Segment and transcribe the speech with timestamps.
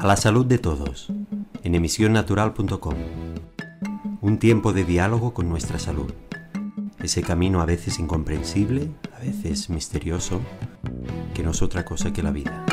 [0.00, 1.12] A la salud de todos,
[1.62, 2.94] en emisionnatural.com.
[4.22, 6.12] Un tiempo de diálogo con nuestra salud.
[6.98, 10.40] Ese camino a veces incomprensible, a veces misterioso,
[11.34, 12.64] que no es otra cosa que la vida.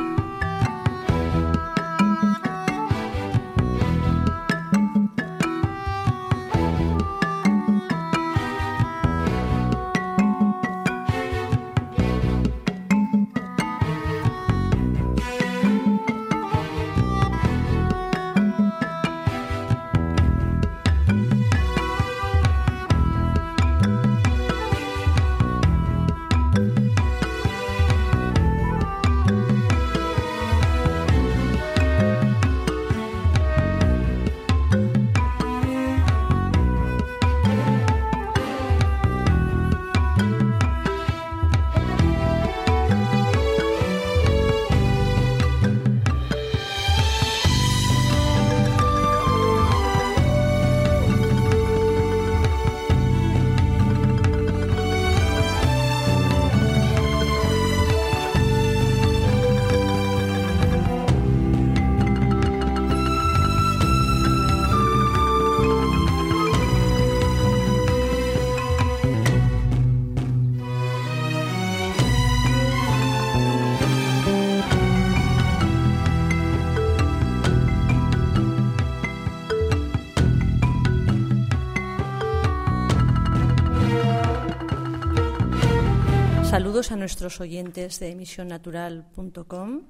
[87.40, 89.82] Oyentes de emisionnatural.com.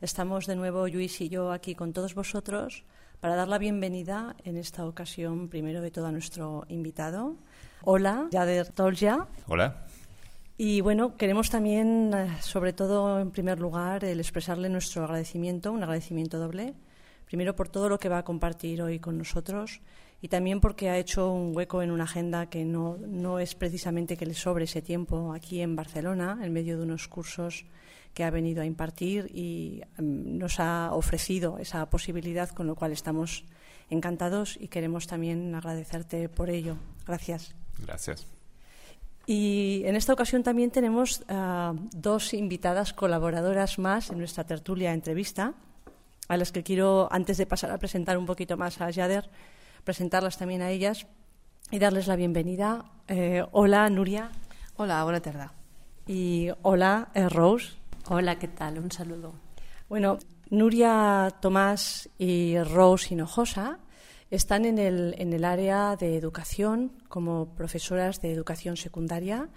[0.00, 2.84] Estamos de nuevo Luis y yo aquí con todos vosotros
[3.20, 7.36] para dar la bienvenida en esta ocasión primero de todo a nuestro invitado.
[7.82, 9.28] Hola, Yader Tolja.
[9.46, 9.86] Hola.
[10.56, 15.82] Y bueno, queremos también, eh, sobre todo en primer lugar, el expresarle nuestro agradecimiento, un
[15.82, 16.74] agradecimiento doble.
[17.24, 19.80] Primero por todo lo que va a compartir hoy con nosotros
[20.22, 24.16] y también porque ha hecho un hueco en una agenda que no, no es precisamente
[24.16, 27.64] que le sobre ese tiempo aquí en Barcelona, en medio de unos cursos
[28.12, 32.92] que ha venido a impartir y mm, nos ha ofrecido esa posibilidad, con lo cual
[32.92, 33.44] estamos
[33.88, 36.76] encantados y queremos también agradecerte por ello.
[37.06, 37.54] Gracias.
[37.78, 38.26] Gracias.
[39.26, 45.54] Y en esta ocasión también tenemos uh, dos invitadas colaboradoras más en nuestra tertulia entrevista,
[46.28, 49.30] a las que quiero, antes de pasar a presentar un poquito más a Yader,
[49.84, 51.06] presentarlas también a ellas
[51.70, 52.84] y darles la bienvenida.
[53.08, 54.30] Eh, hola, Nuria.
[54.76, 55.46] Hola, buena tarde.
[56.06, 57.74] Y hola, eh, Rose.
[58.08, 58.78] Hola, ¿qué tal?
[58.78, 59.34] Un saludo.
[59.88, 60.18] Bueno,
[60.50, 63.78] Nuria Tomás y Rose Hinojosa
[64.30, 69.48] están en el, en el área de educación como profesoras de educación secundaria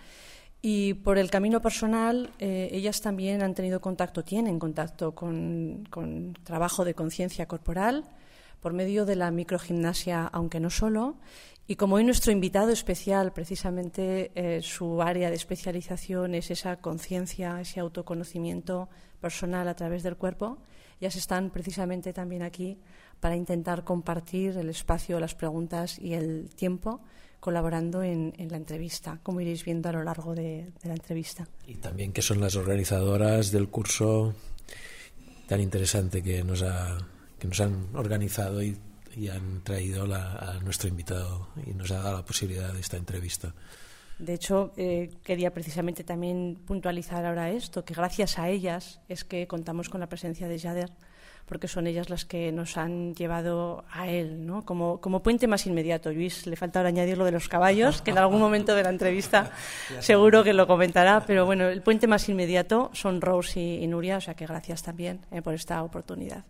[0.62, 6.34] y por el camino personal eh, ellas también han tenido contacto, tienen contacto con, con
[6.44, 8.06] trabajo de conciencia corporal,
[8.64, 11.18] por medio de la microgimnasia, aunque no solo.
[11.68, 17.60] Y como hoy nuestro invitado especial, precisamente eh, su área de especialización es esa conciencia,
[17.60, 20.58] ese autoconocimiento personal a través del cuerpo,
[21.00, 22.80] ellas están precisamente también aquí
[23.20, 27.02] para intentar compartir el espacio, las preguntas y el tiempo
[27.42, 31.46] colaborando en, en, la entrevista, como iréis viendo a lo largo de, de, la entrevista.
[31.68, 34.34] Y también que son las organizadoras del curso
[35.48, 36.98] tan interesante que nos ha
[37.44, 38.78] que nos han organizado y,
[39.30, 43.54] han traído la, a nuestro invitado y nos ha dado la posibilidad de esta entrevista.
[44.18, 49.46] De hecho, eh, quería precisamente también puntualizar ahora esto, que gracias a ellas es que
[49.46, 50.92] contamos con la presencia de Jader,
[51.46, 54.66] porque son ellas las que nos han llevado a él, ¿no?
[54.66, 56.12] Como, como puente más inmediato.
[56.12, 58.90] Luis, le falta ahora añadir lo de los caballos, que en algún momento de la
[58.90, 59.52] entrevista
[60.00, 64.18] seguro que lo comentará, pero bueno, el puente más inmediato son Rose y, y Nuria,
[64.18, 66.44] o sea que gracias también eh, por esta oportunidad.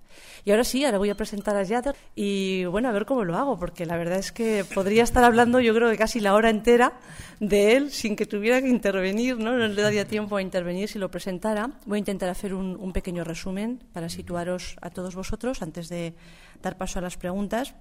[0.45, 3.35] Y ahora sí, ahora voy a presentar a Jader y bueno, a ver cómo lo
[3.37, 6.49] hago, porque la verdad es que podría estar hablando yo creo que casi la hora
[6.49, 6.93] entera
[7.39, 9.57] de él sin que tuviera que intervenir, ¿no?
[9.57, 11.71] No le daría tiempo a intervenir si lo presentara.
[11.85, 16.13] Voy a intentar hacer un, un pequeño resumen para situaros a todos vosotros antes de
[16.61, 17.73] dar paso a las preguntas.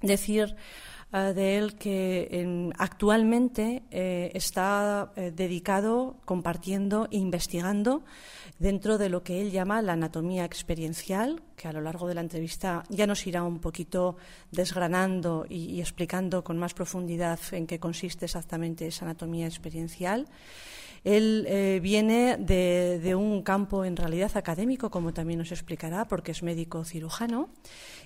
[0.00, 0.56] Decir
[1.12, 8.02] uh, de él que en, actualmente eh, está eh, dedicado, compartiendo e investigando
[8.58, 12.22] dentro de lo que él llama la anatomía experiencial, que a lo largo de la
[12.22, 14.16] entrevista ya nos irá un poquito
[14.50, 20.28] desgranando y, y explicando con más profundidad en qué consiste exactamente esa anatomía experiencial.
[21.04, 26.32] Él eh, viene de, de, un campo en realidad académico, como también nos explicará, porque
[26.32, 27.48] es médico cirujano,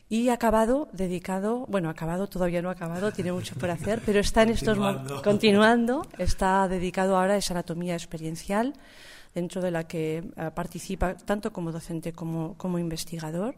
[0.09, 4.21] y ha acabado dedicado, bueno, acabado, todavía no ha acabado, tiene mucho por hacer, pero
[4.21, 8.75] está en estos momentos continuando, está dedicado ahora a esa anatomía experiencial,
[9.35, 13.57] dentro de la que uh, participa tanto como docente como, como investigador.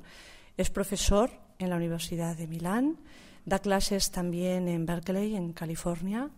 [0.56, 2.96] Es profesor en la Universidad de Milán,
[3.44, 6.30] da clases también en Berkeley, en California,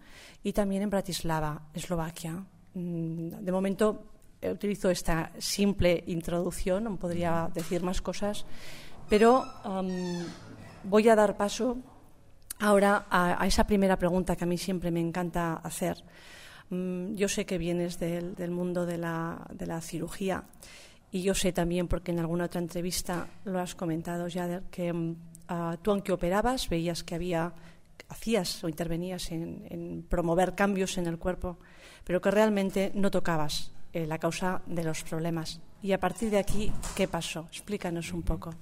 [0.43, 2.45] y también en Bratislava, Eslovaquia.
[2.75, 4.05] Mm, de momento
[4.43, 8.47] utilizo esta simple introducción, no podría decir más cosas,
[9.09, 9.45] pero
[10.85, 11.79] voy a dar paso
[12.61, 16.03] ahora a, esa primera pregunta que a mí siempre me encanta hacer.
[16.71, 20.45] Um, yo sé que vienes del, mundo de la, de la, cirugía
[21.11, 25.17] y yo sé también, porque en alguna otra entrevista lo has comentado, Jader, que uh,
[25.81, 27.55] tú aunque operabas veías que había
[28.11, 31.59] hacías o intervenías en, en promover cambios en el cuerpo
[32.09, 35.61] pero que realmente no tocabas eh, la causa de los problemas.
[35.83, 37.47] Y a partir de aquí, ¿qué pasó?
[37.53, 38.55] Explícanos un poco.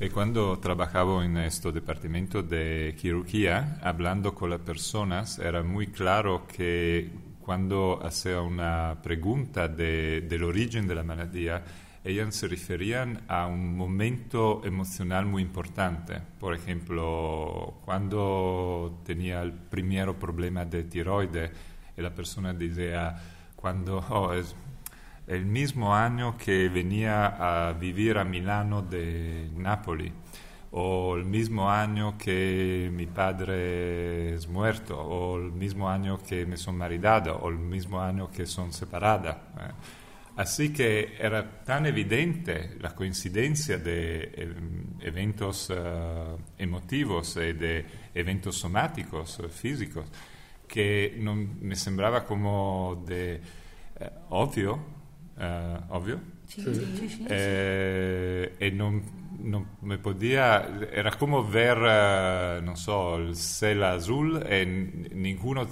[0.00, 6.50] E quando trabajaba en este departamento de quirugía, hablando con las personas, era muy claro
[6.50, 11.62] que cuando hacía una pregunta de, del origen de la maladía,
[12.02, 16.20] ellas se referían a un momento emocional muy importante.
[16.40, 21.50] Por ejemplo, cuando tenía el primer problema de tiroides,
[21.96, 23.16] y la persona decía,
[23.56, 24.54] cuando oh, es
[25.26, 30.12] el mismo año que venía a vivir a Milano de Nápoles,
[30.76, 36.56] o el mismo año que mi padre es muerto, o el mismo año que me
[36.56, 39.52] son maridada, o el mismo año que son separada.
[39.56, 39.72] Eh.
[40.36, 44.54] Así que era tan evidente la coincidencia de eh,
[45.02, 50.06] eventos uh, emotivos y de eventos somáticos, físicos,
[50.66, 53.40] que non, me sembrava come de,
[53.98, 54.84] eh, ovvio,
[55.38, 59.02] eh, ovvio, sí, sí, sí, eh, e non,
[59.38, 65.66] non, me podía, era come ver, uh, non so, il cielo azul e ninguno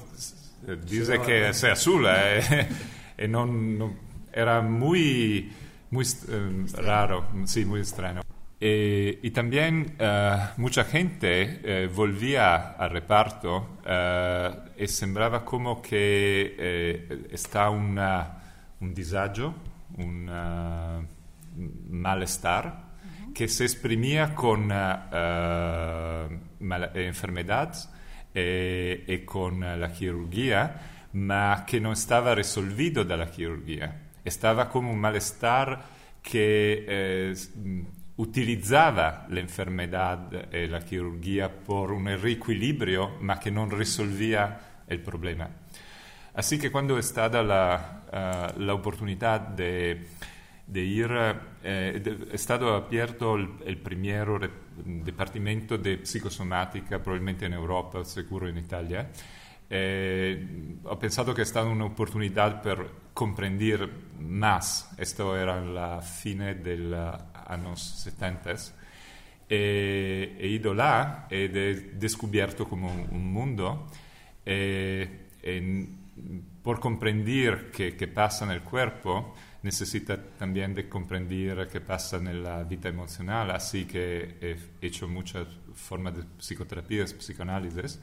[0.85, 2.69] dice che sia azul eh,
[3.15, 3.97] e non, non,
[4.31, 5.53] era muy,
[5.89, 8.22] muy um, raro, sì, muy strano.
[8.65, 16.55] Eh, y también uh, mucha gente eh, volvía al reparto uh, y sembraba como que
[16.57, 18.39] eh, está una,
[18.79, 19.53] un disagio,
[19.99, 21.05] un uh,
[21.91, 22.85] malestar
[23.27, 23.33] uh-huh.
[23.35, 24.71] que se exprimía con
[26.95, 27.91] enfermedades
[28.33, 34.03] y con la quirugía, ma que no estaba resolvido de la quirugía.
[34.25, 35.83] Estaba como un malestar
[36.23, 37.35] que
[38.23, 45.51] utilizzava l'enfermedad e la chirurgia por un reequilibrio, ma che non risolvía il problema.
[46.35, 50.07] Así que cuando è stata la, uh, la oportunità de,
[50.65, 51.11] ir,
[51.61, 54.39] eh, è stato aperto il, il primo
[54.75, 59.11] dipartimento di psicosomatica, probabilmente in Europa, sicuro in Italia,
[59.67, 64.95] eh, ho pensato che è stata un'opportunità per comprender más.
[64.97, 68.55] Esto era la fine del años 70.
[69.49, 73.87] E, he ido là ed he descubierto como un mundo.
[74.45, 75.89] E, e
[76.63, 82.63] por comprender qué, pasa en el cuerpo, necesita también de comprender qué pasa en la
[82.63, 88.01] vida emocional, así que he hecho muchas formas de psicoterapia, psicoanálisis,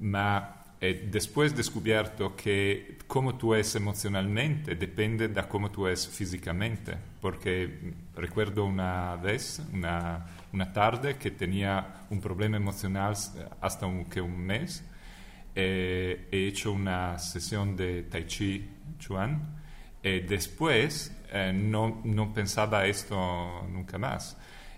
[0.00, 6.94] ma he después descubierto que cómo tú es emocionalmente depende de cómo tú es físicamente,
[7.20, 13.14] porque recuerdo una vez, una, una tarde, que tenía un problema emocional
[13.60, 14.84] hasta un, que un mes,
[15.54, 19.56] eh, he hecho una sesión de Tai Chi Chuan,
[20.02, 24.36] y después eh, no, no, pensaba esto nunca más.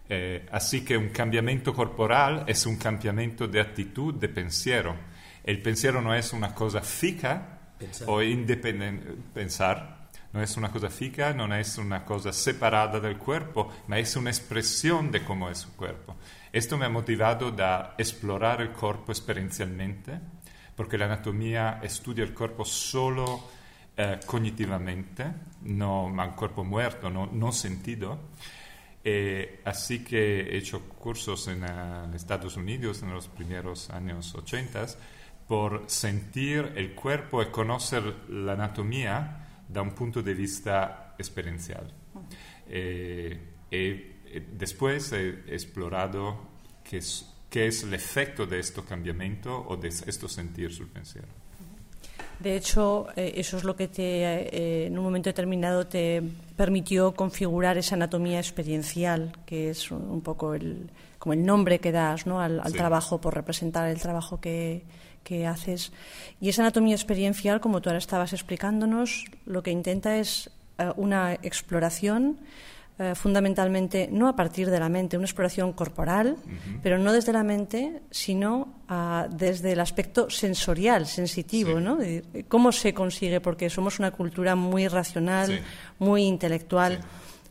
[0.08, 5.17] Eh, así que un cambiamiento corporal es un cambiamiento de actitud, de pensiero
[5.48, 8.06] el pensiero no es una cosa fija pensar.
[8.10, 13.72] o independiente, pensar, no es una cosa fija, no es una cosa separada del cuerpo,
[13.86, 16.16] ma es una expresión de cómo es su cuerpo.
[16.52, 20.20] Esto me ha motivado a explorar el cuerpo experiencialmente,
[20.76, 23.48] porque la anatomía estudia el cuerpo solo
[23.96, 25.24] eh, cognitivamente,
[25.62, 28.18] no un cuerpo muerto, no, no sentido.
[29.02, 34.86] Eh, así que he hecho cursos en uh, Estados Unidos en los primeros años 80
[35.48, 41.90] por sentir el cuerpo y conocer la anatomía da un punto de vista experiencial.
[42.68, 43.38] Eh,
[43.70, 44.16] eh,
[44.52, 46.36] después he explorado
[46.84, 51.28] qué es, qué es el efecto de este cambiamiento o de esto sentir sul pensiero.
[52.40, 56.22] De hecho, eh, eso es lo que te, eh, en un momento determinado te
[56.56, 60.88] permitió configurar esa anatomía experiencial, que es un, un poco el,
[61.18, 62.40] como el nombre que das ¿no?
[62.40, 62.78] al, al Sí.
[62.78, 64.84] trabajo, por representar el trabajo que,
[65.24, 65.92] que haces.
[66.40, 71.34] Y esa anatomía experiencial, como tú ahora estabas explicándonos, lo que intenta es eh, una
[71.34, 72.38] exploración
[73.00, 76.36] eh, fundamentalmente no a partir de la mente, una exploración corporal,
[76.82, 81.84] pero no desde la mente, sino ah, desde el aspecto sensorial, sensitivo, Sí.
[81.84, 81.98] ¿no?
[82.48, 83.40] ¿Cómo se consigue?
[83.40, 85.58] Porque somos una cultura muy racional, Sí.
[86.00, 86.94] muy intelectual.
[87.00, 87.08] Sí.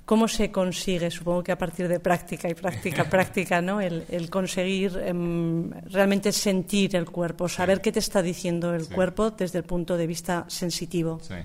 [0.08, 1.12] ¿Cómo se consigue?
[1.12, 3.82] Supongo que a partir de práctica y práctica, práctica, ¿no?
[3.82, 8.94] El, el conseguir em, realmente sentir el cuerpo, saber qué te está diciendo el Sí.
[8.96, 11.20] cuerpo desde el punto de vista sensitivo.
[11.20, 11.36] Sì.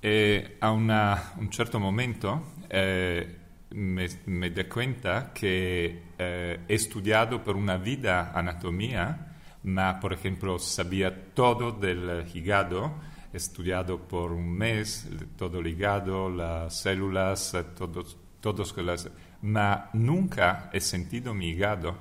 [0.00, 3.26] E a una- un certo momento eh,
[3.70, 10.58] me, me di cuenta che eh, he studiato per una vida anatomía, ma por ejemplo
[10.58, 12.94] sabía todo del hígado,
[13.36, 19.08] estudiado por un mes todo el hígado, las células, todos, todos las,
[19.42, 21.96] ma nunca he sentido mi hígado.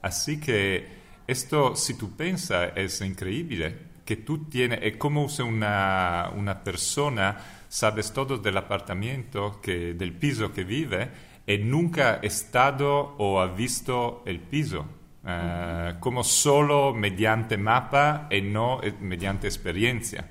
[0.00, 0.86] Así que
[1.26, 3.92] esto, si tú piensas, es increíble.
[4.04, 7.38] Que tú tienes, es como si una, una persona
[7.68, 11.10] sabes todo del apartamento, que, del piso que vive,
[11.46, 14.84] y nunca ha estado o ha visto el piso.
[15.24, 20.28] Eh, como solo mediante mapa y no eh, mediante experiencia.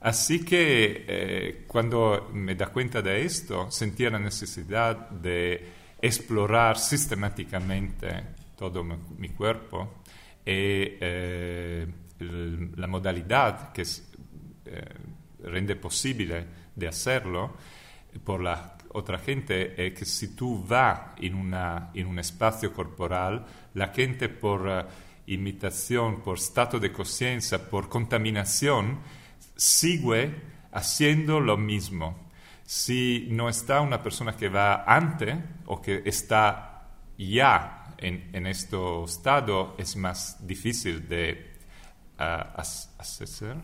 [0.00, 5.66] Así que eh, cuando me da cuenta de esto, sentía la necesidad de
[6.00, 8.08] explorar sistemáticamente
[8.56, 10.02] todo mi, cuerpo
[10.44, 11.86] y eh,
[12.20, 14.84] el- la modalidad que eh,
[15.42, 17.56] rende posible de hacerlo
[18.24, 23.44] por la otra gente es que si tú vas en, una, en un espacio corporal,
[23.74, 24.84] la gente por eh,
[25.26, 28.98] imitación, por estado de conciencia, por contaminación,
[29.58, 30.34] sigue
[30.72, 32.30] haciendo lo mismo.
[32.64, 35.36] Si no está una persona que va antes
[35.66, 36.88] o que está
[37.18, 41.56] ya en, en este estado, es más difícil de
[42.18, 43.56] ah, as- hacer.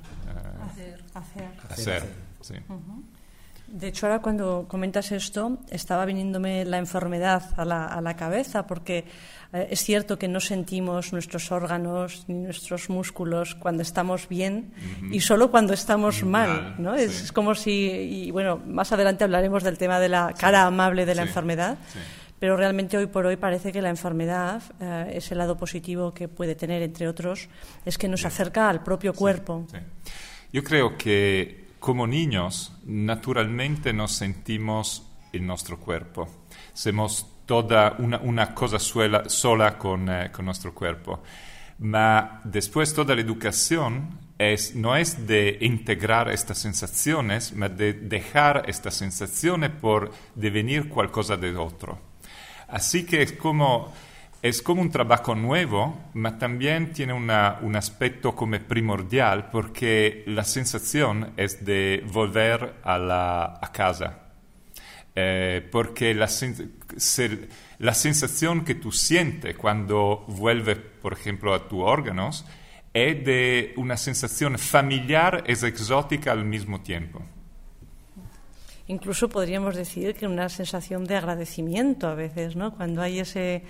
[1.71, 2.03] hacer.
[2.03, 2.55] hacer, sí.
[3.75, 8.69] De hecho, ahora cuando comentas esto, estaba viniéndome la enfermedad a la, a la cabeza,
[8.69, 9.05] porque
[9.53, 14.73] eh, es cierto que no sentimos nuestros órganos ni nuestros músculos cuando estamos bien
[15.11, 16.97] y solo cuando estamos mal, Mal, ¿no?
[16.97, 17.03] sí.
[17.03, 17.73] Es, como si,
[18.27, 21.77] y bueno, más adelante hablaremos del tema de la cara amable de la Sí, enfermedad,
[22.39, 26.55] pero realmente hoy por hoy parece que la enfermedad, eh, ese lado positivo que puede
[26.55, 27.49] tener, entre otros,
[27.85, 29.67] es que nos acerca al propio cuerpo.
[29.69, 29.79] Sí.
[30.53, 35.03] Yo creo que como niños naturalmente nos sentimos
[35.35, 36.27] el nuestro cuerpo.
[36.73, 41.23] Somos toda una, una cosa suela- sola con, eh, con nuestro cuerpo.
[41.81, 48.65] Ma después toda la educación es, no es de integrar estas sensaciones, ma de dejar
[48.67, 51.99] estas sensaciones por devenir qualcosa de otro.
[52.67, 53.93] Así que es como,
[54.45, 61.33] es como un trabajo nuevo, ma también tiene un aspecto como primordial porque la sensación
[61.39, 64.19] es de volver a, casa.
[65.17, 66.29] Eh, porque la,
[67.79, 72.45] la sensación que tú sientes cuando vuelves, por ejemplo, a tus órganos
[72.93, 77.23] es de una sensación familiar y exótica al mismo tiempo.
[78.89, 82.77] Incluso podríamos decir que una sensación de agradecimiento a veces, ¿no?
[82.77, 83.63] Cuando hay ese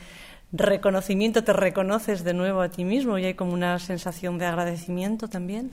[0.56, 5.28] reconocimiento, te reconoces de nuevo a ti mismo y hay como una sensación de agradecimiento
[5.28, 5.70] también.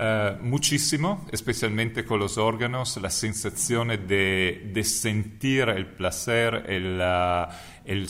[0.00, 7.50] Eh, muchísimo, especialmente con los órganos, la sensación de, de sentir el placer, el, ah,
[7.84, 8.08] el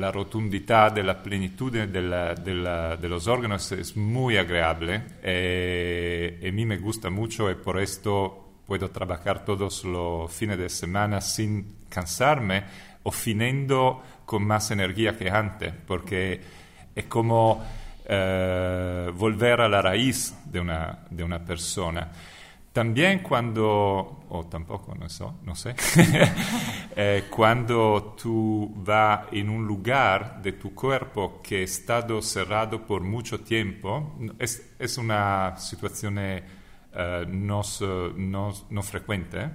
[0.00, 0.92] la rotundidad,
[1.22, 5.02] plenitud de, la- la- de los órganos es muy agradable.
[5.22, 10.70] Eh, a mí me gusta mucho y por esto puedo trabajar todos los fines de
[10.70, 12.64] semana sin cansarme
[13.02, 16.40] o finendo con más energía que antes, porque
[16.94, 17.64] es como
[18.06, 22.10] eh, volver a la raíz de una, de una persona.
[22.72, 25.74] También cuando, o tampoco, no sé, no sé
[26.96, 33.00] eh, cuando tú vas en un lugar de tu cuerpo que ha estado cerrado por
[33.02, 36.42] mucho tiempo, es, es una situación eh,
[37.28, 37.62] no,
[38.16, 39.50] no- no frecuente,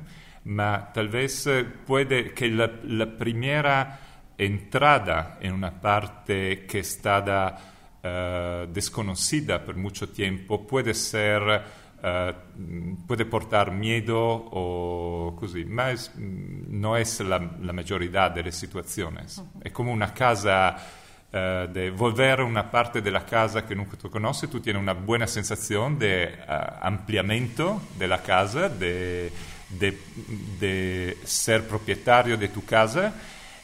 [0.45, 3.99] ma tal vez eh, puede que la, la primera
[4.45, 7.57] entrada en una parte que estaba
[8.01, 16.11] eh, desconocida por mucho tiempo puede ser uh, puede portar miedo o così, ma es,
[16.15, 19.37] no es la, la mayoría de las situaciones.
[19.37, 19.61] Uh-huh.
[19.63, 20.75] Es como una casa
[21.31, 24.93] uh, de volver una parte de la casa que nunca tú conoces, tú tienes una
[24.93, 29.31] buena sensación de uh, ampliamiento de la casa, de,
[29.69, 29.97] de,
[30.59, 33.13] de, ser propietario de tu casa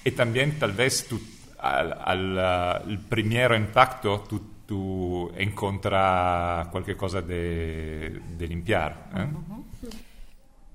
[0.04, 1.20] y también tal vez tú,
[1.60, 9.10] al, al uh, primer impacto tú tú encuentras cualquier cosa de, de limpiar.
[9.16, 9.28] ¿eh?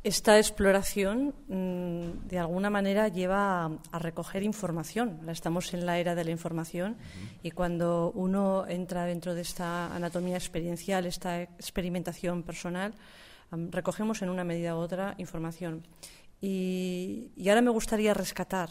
[0.03, 5.21] Esta exploración, mm, de alguna manera, lleva a, recoger información.
[5.29, 6.97] Estamos en la era de la información
[7.43, 12.95] y cuando uno entra dentro de esta anatomía experiencial, esta experimentación personal,
[13.71, 15.87] recogemos en una medida u otra información.
[16.41, 18.71] Y, y ahora me gustaría rescatar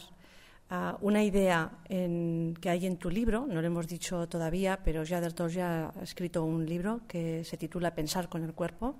[1.01, 5.89] una idea que hay en tu libro, no lo hemos dicho todavía, pero Jader ya
[5.89, 8.95] ha escrito un libro que se titula Pensar con el cuerpo.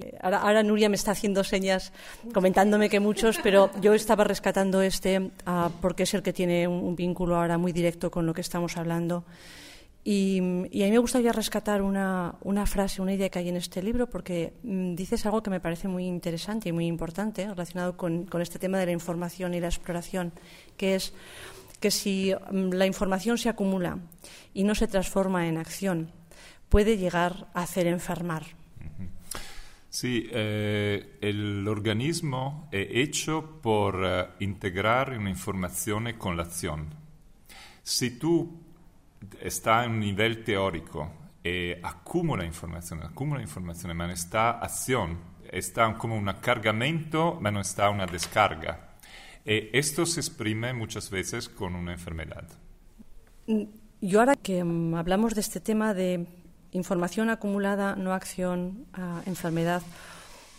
[0.00, 1.92] Eh, ahora, Nuria me está haciendo señas
[2.34, 6.96] comentándome que muchos, pero yo estaba rescatando este ah, porque es el que tiene un
[6.96, 9.24] vínculo ahora muy directo con lo que estamos hablando.
[10.04, 12.34] Y, a mí me gustaría rescatar una,
[12.66, 15.86] frase, una idea que hay en este libro, porque mm, dices algo que me parece
[15.86, 20.32] muy interesante y muy importante relacionado con, este tema de la información y la exploración,
[20.76, 21.14] que es
[21.78, 23.98] que si mm, la información se acumula
[24.54, 26.10] y no se transforma en acción,
[26.68, 28.44] puede llegar a hacer enfermar.
[29.88, 36.86] Sí, eh, el organismo es hecho por eh, integrar una información con la acción.
[37.82, 38.61] Si tú
[39.42, 45.18] está en un nivel teórico e accumula informazione, accumula informazione, ma non sta azione,
[45.50, 48.96] está como un cargamento, ma non sta una descarga.
[49.42, 52.44] E esto se exprime muchas veces con una enfermedad.
[53.48, 53.64] Mm,
[54.00, 56.26] yo ahora que mm, hablamos de este tema de
[56.70, 59.82] información acumulada, no acción, uh, enfermedad,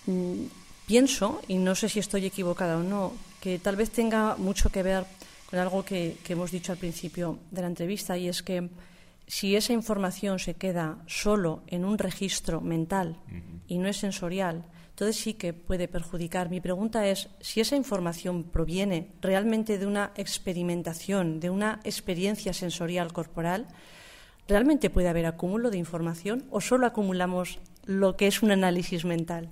[0.05, 0.45] mm,
[0.85, 4.83] pienso, y no sé si estoy equivocada o no, que tal vez tenga mucho que
[4.83, 5.05] ver
[5.53, 8.72] con algo que, hemos dicho al principio de la entrevista y es que
[9.27, 13.17] si esa información se queda solo en un registro mental
[13.67, 16.50] y no es sensorial, entonces sí que puede perjudicar.
[16.50, 23.13] Mi pregunta es si esa información proviene realmente de una experimentación, de una experiencia sensorial
[23.13, 23.67] corporal,
[24.48, 29.50] ¿realmente puede haber acúmulo de información o solo acumulamos lo que es un análisis mental?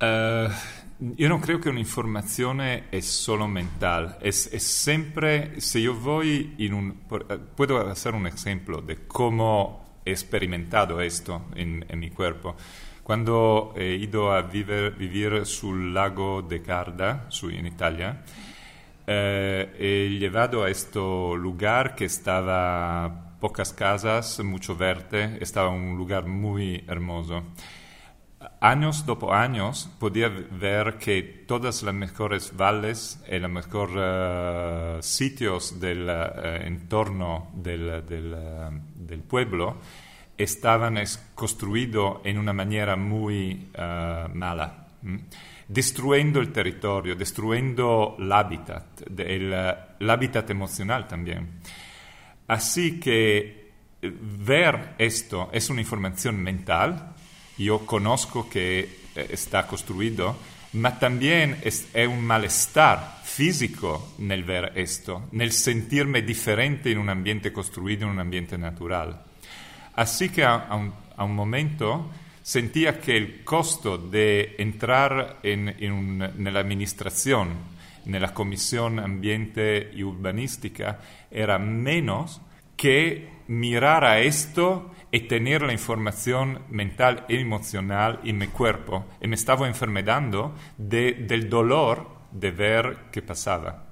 [0.00, 0.48] Uh,
[0.98, 6.72] io non credo che un'informazione è solo mentale, è, è sempre, se io voy in
[6.72, 6.94] un,
[7.28, 12.54] eh, puedo hacer un esempio di come he sperimentato questo in, in mi cuerpo.
[13.02, 18.22] Quando he ido a viver, vivir sul lago de Garda, su, in Italia,
[19.04, 26.24] eh, he llevado a questo lugar che stava pocas casas, mucho verde, estaba un lugar
[26.26, 27.52] muy hermoso
[28.60, 35.80] años dopo años podía ver que todas las mejores valles y los mejores uh, sitios
[35.80, 39.76] del uh, entorno del, del, uh, del, pueblo
[40.36, 40.98] estaban
[41.34, 43.68] construidos en una manera muy
[44.34, 45.20] mala, ¿m?
[45.68, 49.54] destruyendo el territorio, destruyendo el hábitat, el
[50.10, 51.60] hábitat emocional también.
[52.48, 53.64] Así que
[54.02, 57.13] ver esto es una información mental,
[57.58, 58.80] yo conozco que
[59.14, 60.36] eh, está construido,
[60.74, 67.08] ma también es, es, un malestar físico nel ver esto, nel sentirme diferente en un
[67.08, 69.22] ambiente construido, en un ambiente natural.
[69.94, 72.10] Así que a, a, un, a un, momento
[72.42, 77.54] sentía que el costo de entrar en, en un, nella amministrazione,
[78.06, 80.98] nella commissione ambiente y urbanística,
[81.30, 82.40] era menos
[82.76, 89.04] que mirar a esto y tener la información mental y emocional en mi cuerpo.
[89.20, 93.84] Y me estaba enfermedando de, del dolor de ver qué pasaba.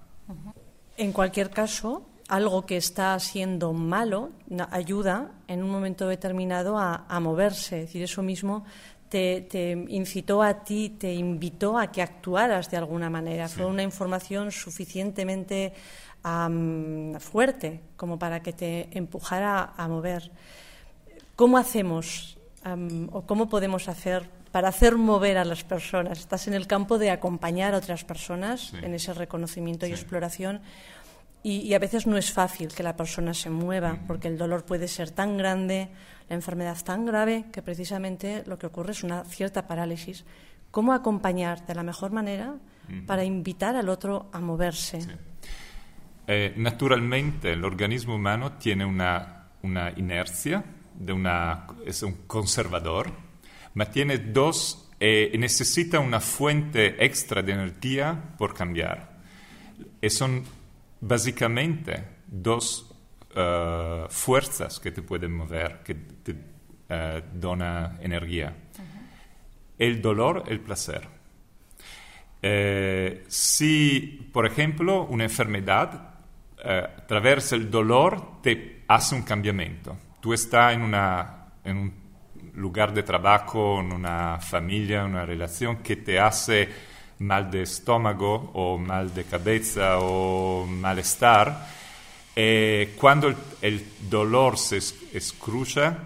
[0.97, 4.31] En cualquier caso, algo que está siendo malo
[4.73, 7.83] ayuda en un momento determinado a, a moverse.
[7.83, 8.65] Es decir, eso mismo
[9.09, 13.47] te, te, incitó a ti, te invitó a que actuaras de alguna manera.
[13.47, 13.59] Sí.
[13.59, 15.73] Fue una información suficientemente
[16.25, 20.33] um, fuerte como para que te empujara a mover.
[21.37, 26.21] ¿Cómo hacemos um, o cómo podemos hacer para hacer mover a las personas?
[26.21, 28.77] Estás en el campo de acompañar a otras personas sí.
[28.83, 29.93] en ese reconocimiento sí.
[29.93, 30.61] y exploración.
[31.43, 34.65] Y, y, a veces no es fácil que la persona se mueva, porque el dolor
[34.65, 35.89] puede ser tan grande,
[36.29, 40.25] la enfermedad tan grave, que precisamente lo que ocurre es una cierta parálisis.
[40.71, 42.55] ¿Cómo acompañar de la mejor manera
[43.07, 45.01] para invitar al otro a moverse?
[45.01, 45.11] Sí.
[46.29, 50.63] Eh, naturalmente, el organismo humano tiene una, una inercia
[50.95, 53.11] de una, es un conservador,
[53.75, 59.19] ma tiene dos e necesita una fuente extra de energía por cambiar.
[60.01, 60.45] Y son
[61.01, 62.95] básicamente dos
[63.35, 68.55] uh, fuerzas que te pueden mover, que te uh, dona energía.
[69.77, 71.09] El dolor, el placer.
[72.45, 76.15] Eh, si, por ejemplo, una enfermedad
[76.65, 79.97] eh, attraverso il dolor te hace un cambiamento.
[80.23, 81.93] Tu estás en, una, en un
[82.55, 86.69] lugar de trabajo, en una familia, en una relación que te hace
[87.19, 91.67] mal de estómago o mal de cabeza o malestar.
[92.37, 95.99] Eh, cuando el, el, dolor se escrucha,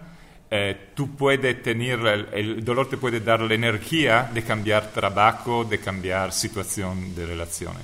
[0.51, 5.63] eh, tú puedes tener, el, el, dolor te puede dar la energía de cambiar trabajo,
[5.63, 7.83] de cambiar situación de relaciones.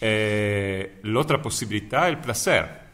[0.00, 2.87] Eh, l'altra possibilità è il placer.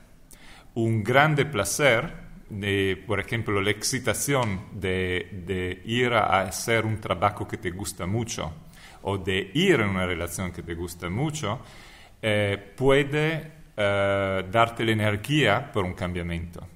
[0.74, 2.12] Un grande placer,
[2.50, 8.06] de, por ejemplo, la excitación de, de, ir a hacer un trabajo que te gusta
[8.06, 8.52] mucho
[9.02, 11.60] o de ir en una relación que te gusta mucho,
[12.22, 16.66] eh, puede eh, darte la energía por un cambiamiento.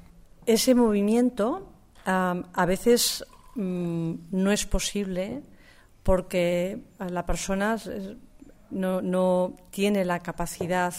[0.45, 1.73] Ese movimiento
[2.05, 3.25] a veces
[3.57, 5.43] um, no es posible
[6.03, 7.77] porque la persona
[8.71, 10.95] no, no, tiene la capacidad,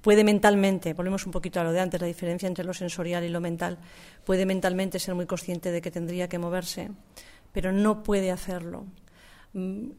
[0.00, 3.28] puede mentalmente, volvemos un poquito a lo de antes, la diferencia entre lo sensorial y
[3.28, 3.78] lo mental,
[4.24, 6.90] puede mentalmente ser muy consciente de que tendría que moverse,
[7.52, 8.84] pero no puede hacerlo.
[9.52, 9.90] Mm,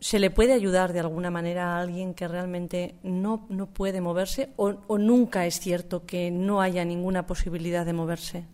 [0.00, 4.50] ¿Se le puede ayudar de alguna manera a alguien que realmente no, no puede moverse
[4.56, 8.44] o, o, nunca es cierto que no haya ninguna posibilidad de moverse?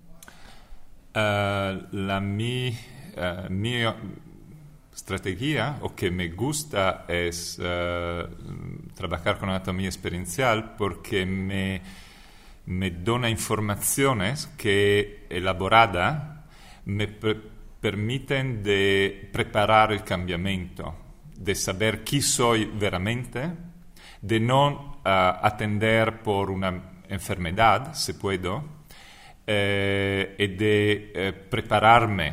[1.15, 3.85] Uh, la mi, uh, mi
[4.95, 8.25] estrategia o que me gusta es uh,
[8.95, 11.83] trabajar con anatomía experiencial porque me,
[12.67, 16.47] me dona informaciones que elaborada
[16.87, 17.55] me pre
[17.85, 20.95] permiten de preparar el cambiamiento,
[21.37, 23.51] de saber quién soy veramente,
[24.23, 28.65] de no atender por una enfermedad, si puedo,
[29.47, 32.33] eh, y de eh, prepararme,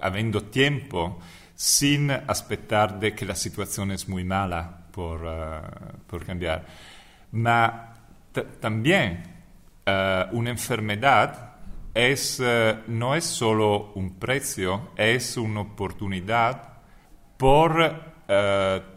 [0.00, 1.20] avendo tiempo,
[1.62, 6.66] sin aspettar de que la situación es muy mala por, uh, por cambiar.
[7.30, 7.94] Ma
[8.60, 9.22] también
[9.86, 11.54] uh, una enfermedad
[11.94, 16.80] es, uh, no es solo un precio, es una oportunidad
[17.36, 18.10] por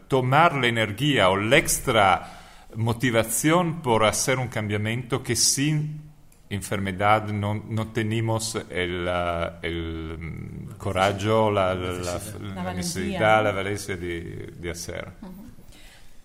[0.07, 2.39] tomar la energía o la extra
[2.75, 6.04] motivación por hacer un cambiamiento que sin
[6.49, 13.51] enfermedad no, no tenemos el, uh, el um, coraggio, la, la, la, la necesidad, la
[13.51, 15.07] valencia de, de hacer.
[15.21, 15.45] Uh -huh.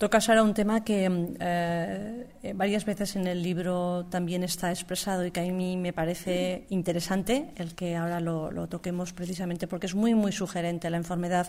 [0.01, 1.05] Tocas ahora un tema que
[1.41, 6.65] eh, varias veces en el libro también está expresado y que a mí me parece
[6.71, 11.49] interesante el que ahora lo, lo, toquemos precisamente porque es muy, muy sugerente la enfermedad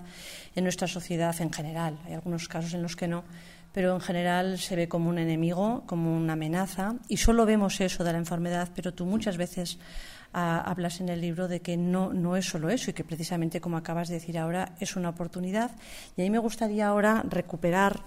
[0.54, 1.98] en nuestra sociedad en general.
[2.06, 3.24] Hay algunos casos en los que no,
[3.74, 8.04] pero en general se ve como un enemigo, como una amenaza, y solo vemos eso
[8.04, 9.78] de la enfermedad, pero tú muchas veces
[10.34, 13.62] uh, hablas en el libro de que no, no es solo eso y que precisamente,
[13.62, 15.72] como acabas de decir ahora, es una oportunidad.
[16.18, 18.02] Y a mí me gustaría ahora recuperar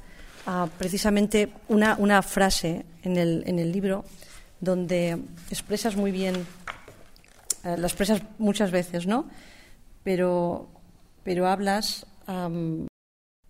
[0.47, 4.05] uh, precisamente una, una frase en el, en el, libro
[4.61, 5.19] donde
[5.51, 6.47] expresas muy bien,
[7.65, 9.29] uh, la expresas muchas veces, ¿no?
[10.03, 10.69] Pero,
[11.23, 12.07] pero hablas.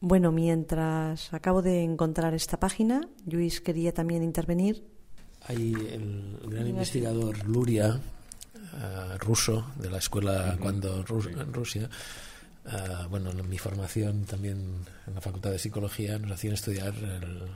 [0.04, 4.84] Bueno, mientras acabo de encontrar esta página, Luis quería también intervenir.
[5.48, 10.58] Hay el gran investigador Luria, uh, ruso, de la escuela uh -huh.
[10.58, 11.88] cuando Rus en Rusia,
[12.66, 17.48] uh, bueno, en mi formación también en la Facultad de Psicología nos hacían estudiar el,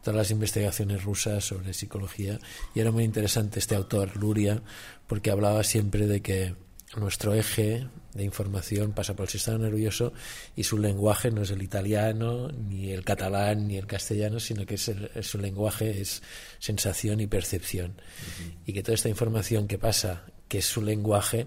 [0.00, 2.38] todas las investigaciones rusas sobre psicología
[2.72, 4.62] y era muy interesante este autor, Luria,
[5.08, 6.54] porque hablaba siempre de que
[6.96, 10.12] nuestro eje de información pasa por el sistema nervioso
[10.56, 14.74] y su lenguaje no es el italiano, ni el catalán, ni el castellano, sino que
[14.74, 16.22] es el, su lenguaje es
[16.58, 17.92] sensación y percepción.
[17.92, 18.54] Uh -huh.
[18.66, 21.46] Y que toda esta información que pasa, que es su lenguaje,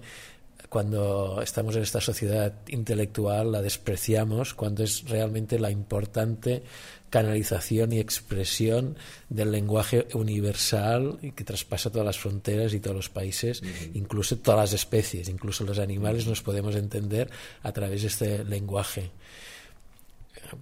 [0.74, 6.64] cuando estamos en esta sociedad intelectual la despreciamos cuando es realmente la importante
[7.12, 8.98] canalización y expresión
[9.30, 13.92] del lenguaje universal y que traspasa todas las fronteras y todos los países, uh -huh.
[13.94, 17.30] incluso todas las especies, incluso los animales nos podemos entender
[17.62, 19.12] a través de este lenguaje.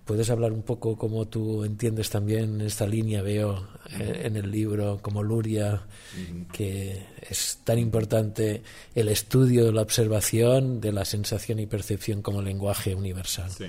[0.05, 4.99] ¿Puedes hablar un poco cómo tú entiendes también esta línea, veo eh, en el libro,
[5.01, 11.65] como Luria, uh que es tan importante el estudio la observación de la sensación y
[11.65, 13.49] percepción como lenguaje universal?
[13.49, 13.65] Sí.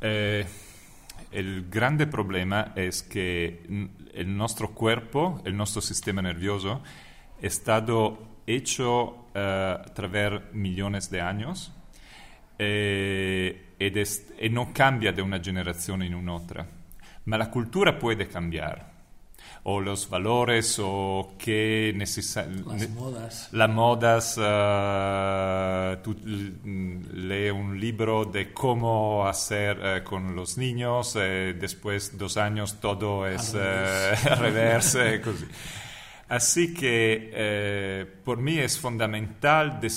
[0.00, 0.46] Eh,
[1.32, 3.62] el grande problema es que
[4.14, 6.82] el nuestro cuerpo, el nuestro sistema nervioso,
[7.40, 11.72] è stato hecho eh, través millones de años
[12.58, 16.66] eh, è, e non cambia da una generazione in un'altra,
[17.24, 18.88] ma la cultura può cambiare.
[19.62, 22.88] O los valores o che necesariamente...
[22.88, 23.48] modas.
[23.52, 26.16] Las modas, uh, tú
[27.12, 33.26] lees un libro de cómo hacer uh, con los niños, eh, después dos años todo
[33.26, 35.46] es revés, eh, così.
[36.30, 39.90] Así que eh, por mí es fundamental de,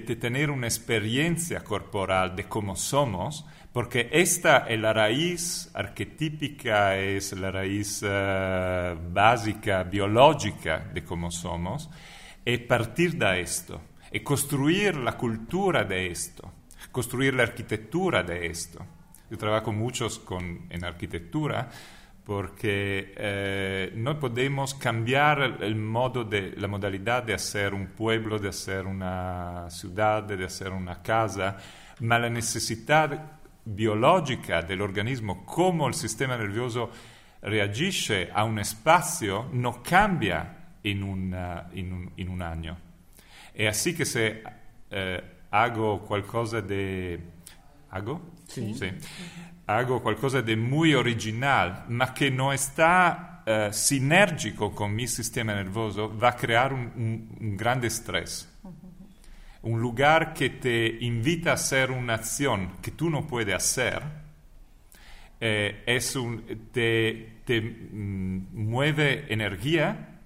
[0.00, 7.32] de, tener una experiencia corporal de cómo somos, porque esta es la raíz arquetípica, es
[7.32, 11.88] la raíz uh, básica, biológica de cómo somos,
[12.44, 13.80] y partir de esto,
[14.12, 16.52] y construir la cultura de esto,
[16.92, 18.84] construir la arquitectura de esto.
[19.30, 21.70] Yo trabajo muchos con, en arquitectura
[22.30, 28.50] porque eh, no podemos cambiar el modo de, la modalidad de hacer un pueblo, de
[28.50, 31.56] hacer una ciudad, de hacer una casa,
[31.98, 33.32] ma la necesidad
[33.64, 36.92] biológica del organismo, cómo el sistema nervioso
[37.42, 42.78] reagisce a un espacio, no cambia en, una, in, un, in un, año.
[43.52, 44.40] E así que se
[44.88, 47.18] eh, hago qualcosa de...
[47.90, 48.20] ¿Hago?
[48.46, 48.72] Sí.
[48.72, 48.86] sí
[49.76, 56.14] hago qualcosa di muy original, ma che non sta uh, sinergico con mi sistema nervoso,
[56.16, 58.48] va a creare un, un, un grande stress.
[59.62, 64.02] Un lugar que te invita a hacer una acción que tú no puedes hacer,
[65.38, 70.18] eh, es un, te, te mm, mueve energía,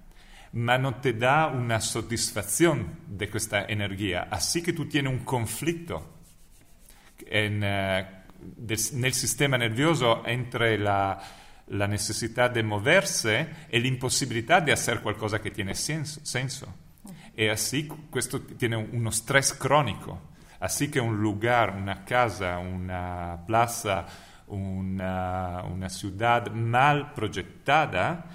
[0.51, 4.27] ma non te da una soddisfazione di questa energia.
[4.29, 6.13] Así que tú tienes un conflitto
[7.27, 8.24] en, uh,
[8.55, 11.21] del, nel sistema nervioso entre la,
[11.65, 16.19] la necessità di muoversi e l'impossibilità di fare qualcosa che tiene senso.
[16.23, 16.83] senso.
[17.33, 20.33] E así questo tiene uno stress cronico.
[20.59, 24.05] Así che un lugar, una casa, una plaza,
[24.45, 28.25] una, una ciudad mal progettada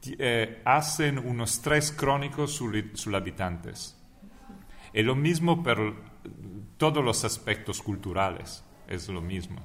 [0.00, 4.00] eh, hacen uno stress cronico sus habitantes.
[4.92, 6.12] E lo mismo per
[6.76, 9.60] todos los aspectos culturales es lo mismo.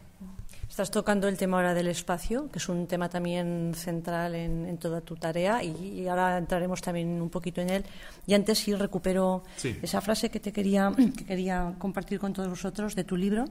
[0.70, 4.78] Estás tocando el tema ahora del espacio, que es un tema también central en, en
[4.78, 7.86] toda tu tarea, y, y, ahora entraremos también un poquito en él.
[8.28, 9.78] Y antes sí recupero sí.
[9.82, 13.46] esa frase que te quería, que quería compartir con todos vosotros de tu libro,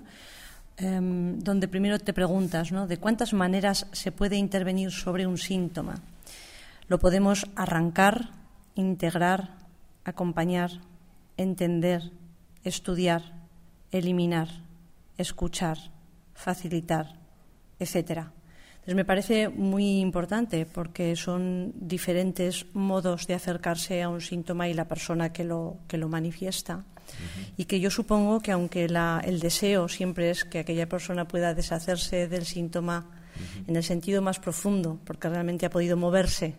[0.76, 2.86] eh, donde primero te preguntas, ¿no?
[2.86, 5.96] De cuántas maneras se puede intervenir sobre un síntoma.
[6.86, 8.30] Lo podemos arrancar,
[8.76, 9.56] integrar,
[10.04, 10.70] acompañar,
[11.36, 12.12] entender,
[12.62, 13.22] estudiar,
[13.90, 14.67] eliminar
[15.18, 15.76] escuchar,
[16.32, 17.20] facilitar,
[17.78, 18.32] etcétera.
[18.88, 24.72] Entonces me parece muy importante porque son diferentes modos de acercarse a un síntoma y
[24.72, 26.76] la persona que lo, que lo manifiesta.
[26.76, 27.52] Uh -huh.
[27.58, 31.52] Y que yo supongo que aunque la, el deseo siempre es que aquella persona pueda
[31.52, 33.68] deshacerse del síntoma uh -huh.
[33.68, 36.56] en el sentido más profundo, porque realmente ha podido moverse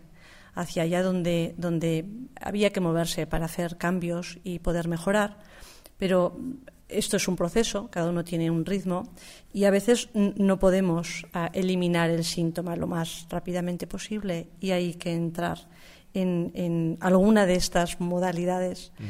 [0.54, 2.06] hacia allá donde, donde
[2.40, 5.38] había que moverse para hacer cambios y poder mejorar,
[5.98, 6.38] pero
[6.90, 9.14] esto es un proceso, cada uno tiene un ritmo
[9.54, 14.96] y a veces no podemos uh, eliminar el síntoma lo más rápidamente posible y hay
[14.96, 15.70] que entrar
[16.14, 18.92] en, en alguna de estas modalidades.
[19.00, 19.08] Uh -huh.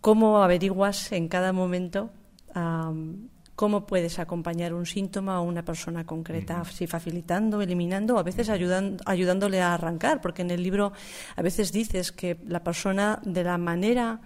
[0.00, 2.10] ¿Cómo averiguas en cada momento
[2.54, 6.70] um, cómo puedes acompañar un síntoma a una persona concreta, uh -huh.
[6.70, 10.92] si facilitando, eliminando, o a veces ayudándole a arrancar, porque en el libro
[11.34, 14.20] a veces dices que la persona de la manera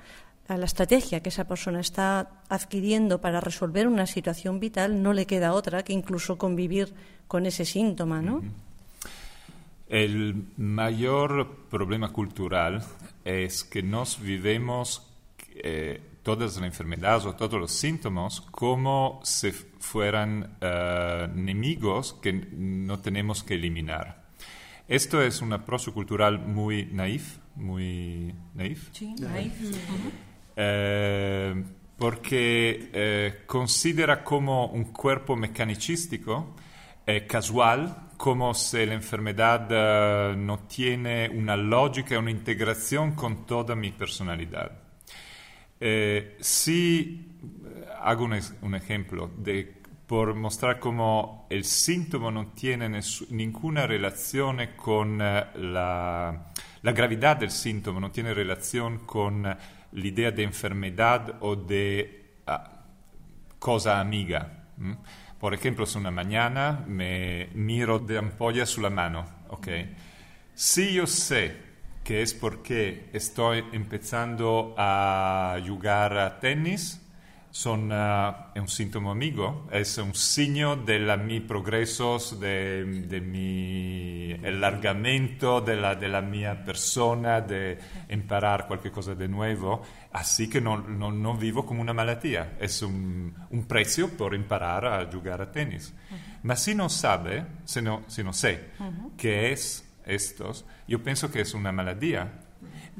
[0.50, 5.24] a la estrategia que esa persona está adquiriendo para resolver una situación vital, no le
[5.24, 6.92] queda otra que incluso convivir
[7.28, 8.42] con ese síntoma, ¿no?
[9.88, 12.82] El mayor problema cultural
[13.24, 15.06] es que nos vivemos
[15.54, 22.98] eh, todas las enfermedades o todos los síntomas como si fueran uh, enemigos que no
[22.98, 24.24] tenemos que eliminar.
[24.88, 28.88] Esto es un approach cultural muy naif, muy naif.
[28.92, 29.54] Sí, naif.
[30.56, 31.64] Eh,
[31.96, 36.54] porque eh, considera como un cuerpo mecanicístico
[37.06, 43.74] eh, casual, como si la enfermedad eh, no tiene una lógica, una integración con toda
[43.74, 44.72] mi personalidad.
[45.78, 47.36] Eh, si
[48.00, 55.18] hago un, un ejemplo de por mostrar cómo el síntoma no tiene ninguna relación con
[55.18, 59.46] la, la, gravedad del síntoma, no tiene relación con
[59.92, 62.52] l'idea di enfermedad o de uh,
[63.58, 64.66] cosa amiga.
[64.78, 64.96] ¿m?
[65.38, 69.68] Por ejemplo, si una mañana me miro de ampolla sulla mano, ¿ok?
[70.54, 71.56] Si yo sé
[72.04, 76.99] que es porque estoy empezando a jugar a tenis
[77.50, 84.38] son, uh, è un sintomo amigo, è un segno della mi progresos, de, de mi
[84.42, 91.36] allargamento della, della mia persona, de imparare qualcosa di nuovo, así che non, non, non,
[91.36, 95.92] vivo come una malattia, è un, un prezzo per imparare a giocare a tennis.
[96.08, 96.18] Uh-huh.
[96.42, 99.14] Ma se non sabe, se no, se no sé uh-huh.
[99.16, 99.58] che è
[100.04, 102.48] estos, io penso che è una malattia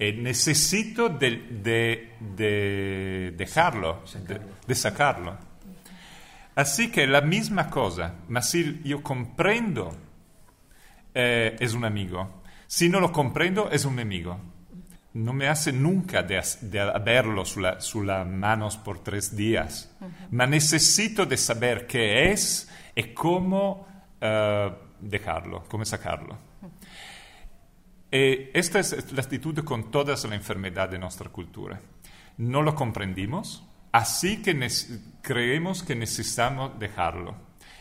[0.00, 1.30] eh, necesito de,
[1.62, 5.36] de, de dejarlo, de, de, sacarlo.
[6.54, 9.94] Así que la misma cosa, ma si yo comprendo,
[11.12, 12.42] eh, es un amigo.
[12.66, 14.40] Si no lo comprendo, es un enemigo.
[15.12, 20.28] No me hace nunca de, de haberlo sulla, sulla manos por tres días, uh -huh.
[20.30, 23.86] ma necesito de saber qué es y cómo
[24.22, 26.49] uh, dejarlo, cómo sacarlo.
[28.12, 31.80] E esta es la actitud con todas las enfermedades de nuestra cultura.
[32.38, 34.54] No lo comprendimos, así que
[35.22, 37.36] creemos que necesitamos dejarlo.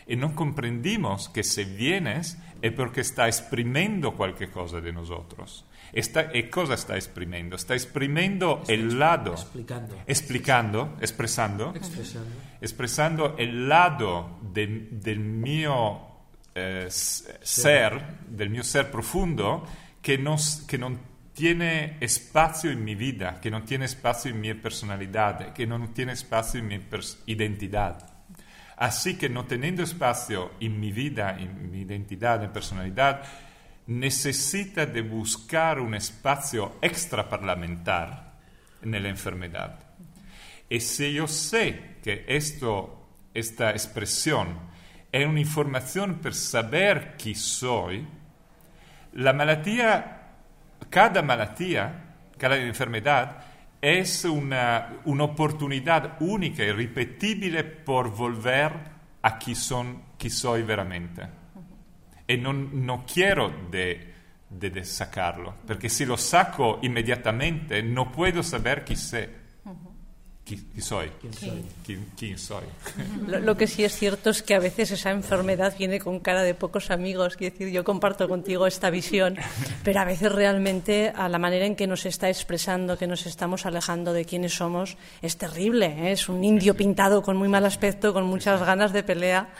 [0.06, 5.64] Y no comprendimos que si vienes es porque está exprimiendo cualquier cosa de nosotros.
[5.92, 7.56] Está, ¿Y cosa está exprimiendo?
[7.56, 9.32] Está exprimiendo el lado.
[9.32, 9.96] Explicando.
[10.06, 11.72] Explicando, expresando.
[11.74, 12.30] Expresando.
[12.60, 16.00] Expresando el lado de, del mío
[16.54, 19.64] eh, ser, del mío ser profundo
[20.00, 20.36] che non,
[20.66, 20.98] che non
[21.32, 26.14] tiene spazio in mia vita, che non tiene spazio in mia personalità, che non tiene
[26.54, 27.96] in mia pers- identità.
[28.76, 33.22] Así que no teniendo espacio en mi vida, en mi identidad, en personalidad,
[33.86, 38.32] necesita de buscar un espacio extraparlamentar
[38.82, 39.80] en la enfermedad.
[40.70, 44.58] Y si yo sé que esto, esta expresión
[45.12, 48.06] es una información para saber quién soy,
[49.12, 50.18] la malattia,
[50.88, 51.92] cada malattia,
[52.36, 53.44] cada enfermedad,
[53.80, 58.72] es una, una oportunidad única y repetible por volver
[59.22, 61.38] a chi, son, chi soy veramente.
[62.26, 64.12] E non, non quiero de,
[64.46, 69.38] de, de, sacarlo, perché se lo saco immediatamente non puedo saber chi sé.
[70.56, 71.10] ¿Quién soy?
[71.20, 71.64] ¿Quién soy?
[71.86, 72.64] ¿Quién, quién soy?
[73.28, 76.42] Lo, lo, que sí es cierto es que a veces esa enfermedad viene con cara
[76.42, 77.36] de pocos amigos.
[77.36, 79.36] Quiero decir, yo comparto contigo esta visión,
[79.84, 83.64] pero a veces realmente a la manera en que nos está expresando, que nos estamos
[83.64, 85.86] alejando de quiénes somos, es terrible.
[85.86, 86.12] ¿eh?
[86.12, 89.50] Es un indio pintado con muy mal aspecto, con muchas ganas de pelea.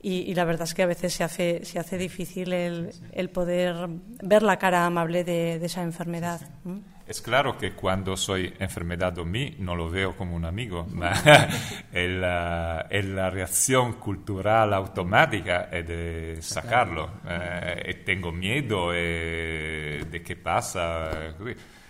[0.00, 3.30] Y, y, la verdad es que a veces se hace, se hace difícil el, el
[3.30, 3.88] poder
[4.22, 6.40] ver la cara amable de, de esa enfermedad.
[6.62, 6.78] ¿Mm?
[7.08, 11.10] Es claro que cuando soy enfermedad de mí no lo veo como un amigo, ma
[11.90, 17.12] el, uh, la reacción cultural automática es de sacarlo.
[17.26, 21.34] Eh, tengo miedo eh, de qué pasa.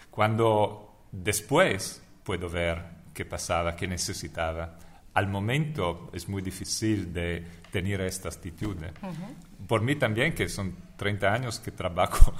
[0.08, 2.80] Cuando después puedo ver
[3.12, 4.78] qué pasaba, qué necesitaba.
[5.14, 8.76] Al momento es muy difícil de tener esta actitud.
[8.76, 9.66] Uh -huh.
[9.66, 12.32] Por mí también, que son 30 años que trabajo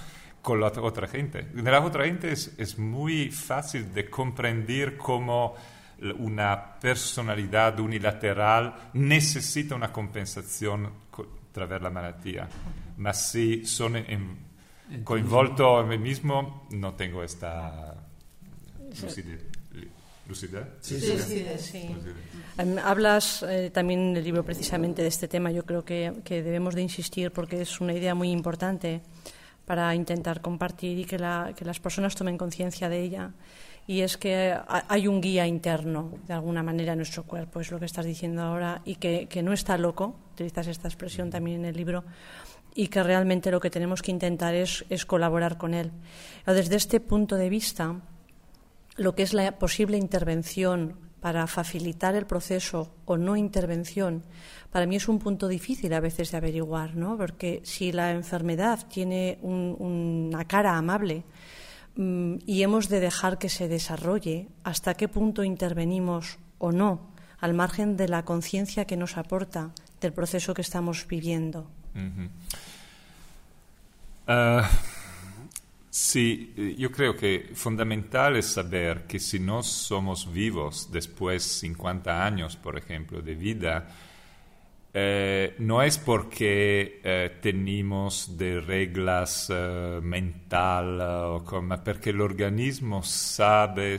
[0.48, 1.48] con la otra gente.
[1.56, 5.54] La otra gente es, es muy fácil de comprender cómo
[6.20, 10.90] una personalidad unilateral necesita una compensación
[11.52, 12.48] través la malattia.
[12.96, 17.94] Ma si sono in, coinvolto en mí mismo, no tengo esta
[19.02, 19.42] lucidez.
[20.26, 20.64] ¿Lucidez?
[20.80, 21.46] Sí, sí, sí.
[21.58, 21.96] sí.
[22.58, 25.50] Um, hablas eh, también en el libro precisamente de este tema.
[25.50, 29.02] Yo creo que, que debemos de insistir porque es una idea muy importante
[29.68, 33.32] para intentar compartir y que, la, que las personas tomen conciencia de ella.
[33.86, 37.78] Y es que hay un guía interno, de alguna manera, en nuestro cuerpo, es lo
[37.78, 41.64] que estás diciendo ahora, y que, que no está loco, utilizas esta expresión también en
[41.66, 42.04] el libro,
[42.74, 45.92] y que realmente lo que tenemos que intentar es, es colaborar con él.
[46.46, 48.00] Desde este punto de vista,
[48.96, 54.22] lo que es la posible intervención para facilitar el proceso o no intervención,
[54.70, 57.16] para mí es un punto difícil a veces de averiguar, ¿no?
[57.16, 61.24] Porque si la enfermedad tiene un, una cara amable
[61.96, 67.54] mmm, y hemos de dejar que se desarrolle, ¿hasta qué punto intervenimos o no, al
[67.54, 71.70] margen de la conciencia que nos aporta del proceso que estamos viviendo?
[71.94, 72.28] Uh -huh.
[74.62, 74.97] uh...
[75.90, 82.24] Sí, yo creo que fundamental es saber que si no somos vivos después de 50
[82.26, 83.88] años, por ejemplo, de vida,
[84.92, 93.02] eh, no es porque eh, tenemos de reglas eh, mental o como, porque el organismo
[93.02, 93.98] sabe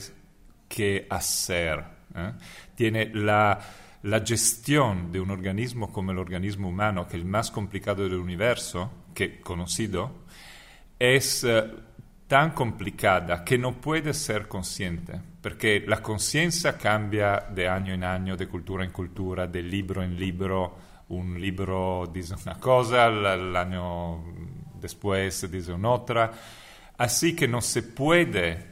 [0.67, 1.83] qué hacer.
[2.15, 2.33] ¿eh?
[2.75, 3.59] Tiene la,
[4.03, 8.15] la gestión de un organismo como el organismo humano, que es el más complicado del
[8.15, 10.25] universo, que conocido,
[10.99, 11.45] es
[12.27, 18.37] tan complicada que no puede ser consciente, porque la conciencia cambia de año en año,
[18.37, 20.77] de cultura en cultura, de libro en libro.
[21.09, 24.23] Un libro dice una cosa, el año
[24.79, 26.31] después dice un'altra.
[26.97, 28.67] Así que no se puede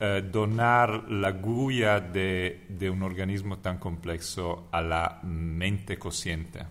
[0.00, 6.64] eh, donar la guía de, de, un organismo tan complejo a la mente consciente.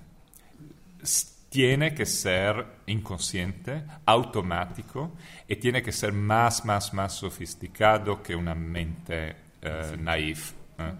[1.57, 5.13] Tiene que ser inconsciente, automático
[5.47, 10.51] y tiene que ser más, más, más sofisticado que una mente eh, naif.
[10.77, 10.91] ¿eh?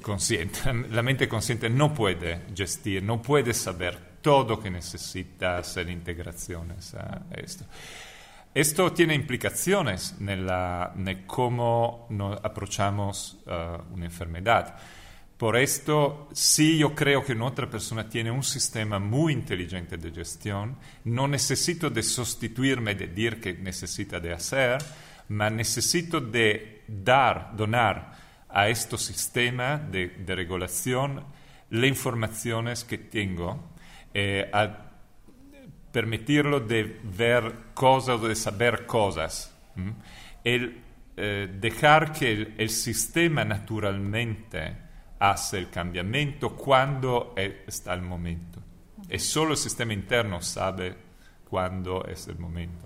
[0.00, 0.60] Consciente.
[0.90, 7.22] La mente consciente no puede gestir, no puede saber todo que necesita hacer integraciones a
[7.34, 7.64] esto.
[8.54, 14.76] Esto tiene implicaciones en cómo nos approchamos uh, una enfermedad.
[15.44, 20.10] Por esto, si yo creo que una otra persona tiene un sistema muy inteligente de
[20.10, 24.78] gestión, no necesito de sustituirme de decir que necesita de hacer,
[25.28, 28.12] mas necesito de dar, donar
[28.48, 31.22] a este sistema de, de regulación
[31.68, 33.68] las informaciones que tengo,
[34.14, 34.92] eh, a
[35.92, 39.54] permitirlo de ver cosas o de saber cosas.
[40.42, 40.80] El
[41.18, 44.83] eh, dejar que el, el sistema naturalmente
[45.18, 48.60] hace el cambiamiento cuando está el momento.
[49.08, 50.94] Y solo el sistema interno sabe
[51.48, 52.84] cuándo es el momento.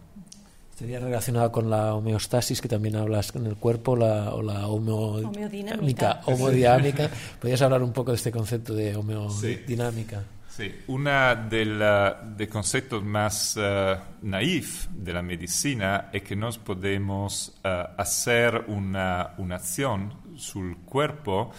[0.70, 6.20] Estaría relacionado con la homeostasis que también hablas en el cuerpo la, o la homodinámica.
[6.26, 7.10] homodinámica.
[7.40, 10.22] ¿Podrías hablar un poco de este concepto de homodinámica?
[10.48, 10.74] Sí, sí.
[10.86, 18.00] uno de los conceptos más uh, naif de la medicina es que nos podemos uh,
[18.00, 21.50] hacer una, una acción sul cuerpo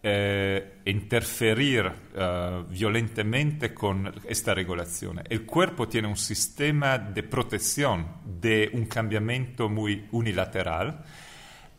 [0.00, 5.20] eh, interferir uh, violentemente con esta regulación.
[5.28, 11.04] El cuerpo tiene un sistema de protección de un cambiamiento muy unilateral,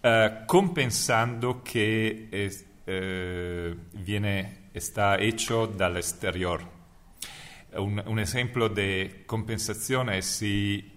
[0.04, 6.62] uh, compensando que es, uh, viene, está hecho del exterior.
[7.78, 10.94] Un, un, ejemplo de compensación es si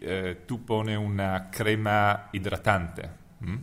[0.47, 3.09] tú pones una crema hidratante.
[3.43, 3.61] ¿m?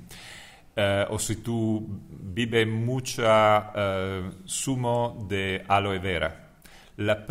[0.81, 6.51] Eh, o si tú bebes mucha eh, zumo de aloe vera.
[6.95, 7.25] La,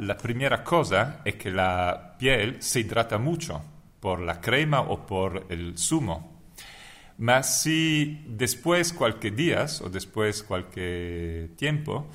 [0.00, 3.62] la primera cosa es que la piel se hidrata mucho
[4.00, 6.42] por la crema o por el zumo.
[7.18, 12.08] Mas si después cualquier días o después cualquier tiempo,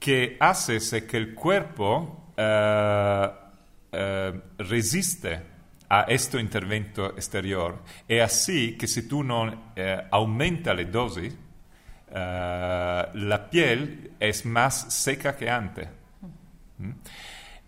[0.00, 3.28] que haces es que el cuerpo uh,
[4.56, 5.57] resiste
[5.88, 7.82] a este intervento exterior.
[8.06, 11.34] Es así que si tú no eh, aumentas la dosis,
[12.10, 15.88] eh, la piel es más seca que antes.
[16.78, 16.90] ¿Mm?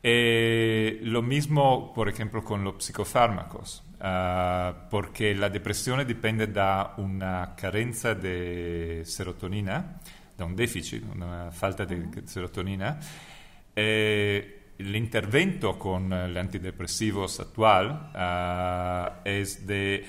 [0.03, 7.55] Eh, lo mismo, por ejemplo, con los psicofármacos, uh, porque la depresión depende de una
[7.55, 10.01] carencia de serotonina,
[10.39, 12.99] de un déficit, una falta de serotonina.
[13.77, 20.05] Eh, l'intervento con gli antidepressivos actual uh, es de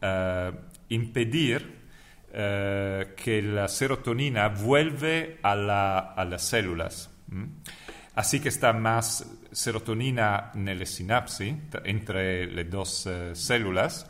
[0.00, 0.54] uh,
[0.88, 7.10] impedir uh, que la serotonina vuelve a, la, a las células.
[8.14, 11.54] Así que está más serotonina nelle sinapsi
[11.84, 14.06] entre le dos células,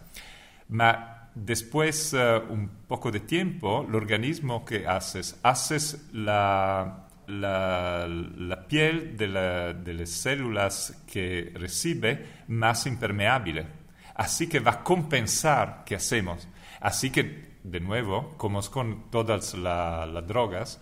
[0.69, 2.13] ma después
[2.51, 9.95] un poco de tiempo l'organismo che haces, haces la la, la piel de, la, de,
[9.95, 13.67] las células que recibe más impermeable.
[14.15, 16.49] Así que va a compensar qué hacemos.
[16.81, 20.81] Así que, de nuevo, como es con todas las la drogas,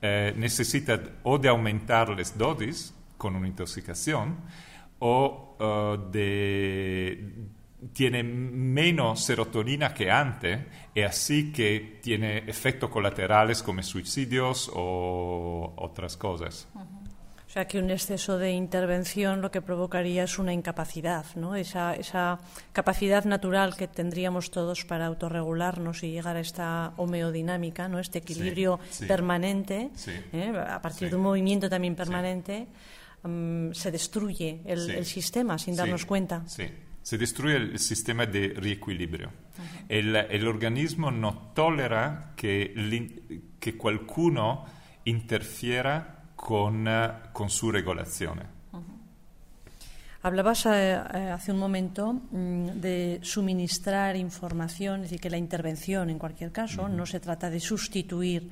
[0.00, 4.36] eh, necesita o de aumentar las dosis con una intoxicación
[4.98, 7.32] o uh, de
[7.92, 10.60] tiene menos serotonina que antes
[10.94, 16.68] y así que tiene efectos colaterales como suicidios o otras cosas.
[16.74, 17.04] Uh -huh.
[17.46, 21.54] O sea que un exceso de intervención lo que provocaría es una incapacidad, ¿no?
[21.54, 22.40] Esa, esa
[22.72, 28.00] capacidad natural que tendríamos todos para autorregularnos y llegar a esta homeodinámica, ¿no?
[28.00, 29.06] Este equilibrio sí, sí.
[29.06, 30.10] permanente, Sí.
[30.32, 30.52] ¿eh?
[30.68, 32.66] a partir de un movimiento también permanente,
[33.22, 36.42] um, se destruye el, el sistema sin darnos cuenta.
[36.48, 36.64] Sí,
[37.04, 39.30] se destruye el sistema de reequilibrio.
[39.90, 42.72] el, el organismo no tolera que,
[43.60, 44.64] que qualcuno
[45.04, 48.54] interfiera con, eh, con su regolazione.
[50.22, 56.08] Hablabas eh, eh, hace un momento mm, de suministrar información, es decir, que la intervención,
[56.08, 58.48] en cualquier caso, no se trata de sustituir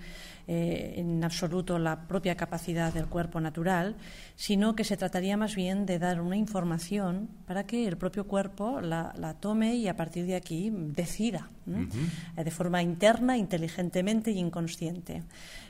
[0.47, 3.97] eh, en absoluto la propia capacidad del cuerpo natural,
[4.37, 8.81] sino que se trataría más bien de dar una información para que el propio cuerpo
[8.81, 15.23] la, tome y a partir de aquí decida de forma interna, inteligentemente y inconsciente.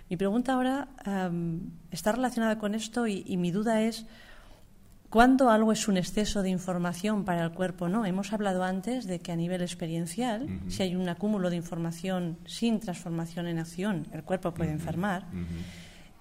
[0.08, 0.88] Mi pregunta ahora
[1.90, 4.06] está relacionada con esto y mi duda es
[5.12, 8.06] cuando algo es un exceso de información para el cuerpo, no.
[8.06, 12.80] Hemos hablado antes de que a nivel experiencial, si hay un acúmulo de información sin
[12.80, 15.26] transformación en acción, el cuerpo puede enfermar.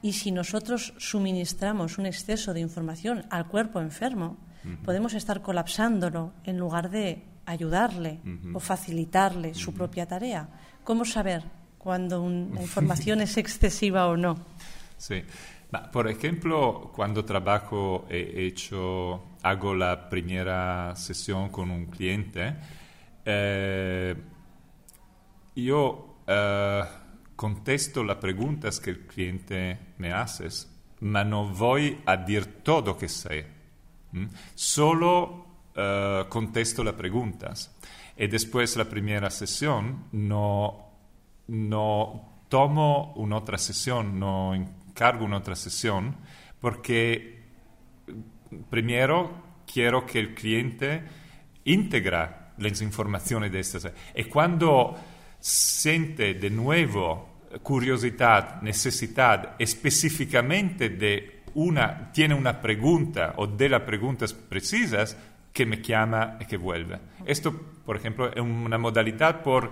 [0.01, 4.35] Y si nosotros suministramos un exceso de información al cuerpo enfermo,
[4.83, 8.19] podemos estar colapsándolo en lugar de ayudarle
[8.53, 10.49] o facilitarle su propia tarea.
[10.83, 11.43] ¿Cómo saber
[11.77, 14.35] cuando una información es excesiva o no?
[14.97, 15.23] Sí.
[15.91, 22.55] Por ejemplo, cuando trabajo, he hecho, hago la primera sesión con un cliente,
[23.24, 24.15] eh,
[25.55, 26.84] yo eh,
[27.36, 30.47] contesto las preguntas que el cliente me hace,
[30.99, 33.47] pero no voy a decir todo que sé,
[34.55, 35.45] solo
[35.76, 37.76] eh, contesto las preguntas.
[38.17, 40.91] Y después la primera sesión no,
[41.47, 44.53] no tomo un'altra sesión, no
[45.02, 46.16] cargo una otra sesión
[46.60, 47.41] porque
[48.70, 51.02] primero quiero que el cliente
[51.66, 53.91] integra las informaciones de estas.
[54.16, 54.95] Y cuando
[55.39, 64.36] siente de nuevo curiosidad, necesidad específicamente de una, tiene una pregunta o de las preguntas
[64.36, 65.18] precisas,
[65.52, 66.99] que me llama y que vuelve.
[67.26, 67.52] Esto,
[67.84, 69.72] por ejemplo, es una modalidad por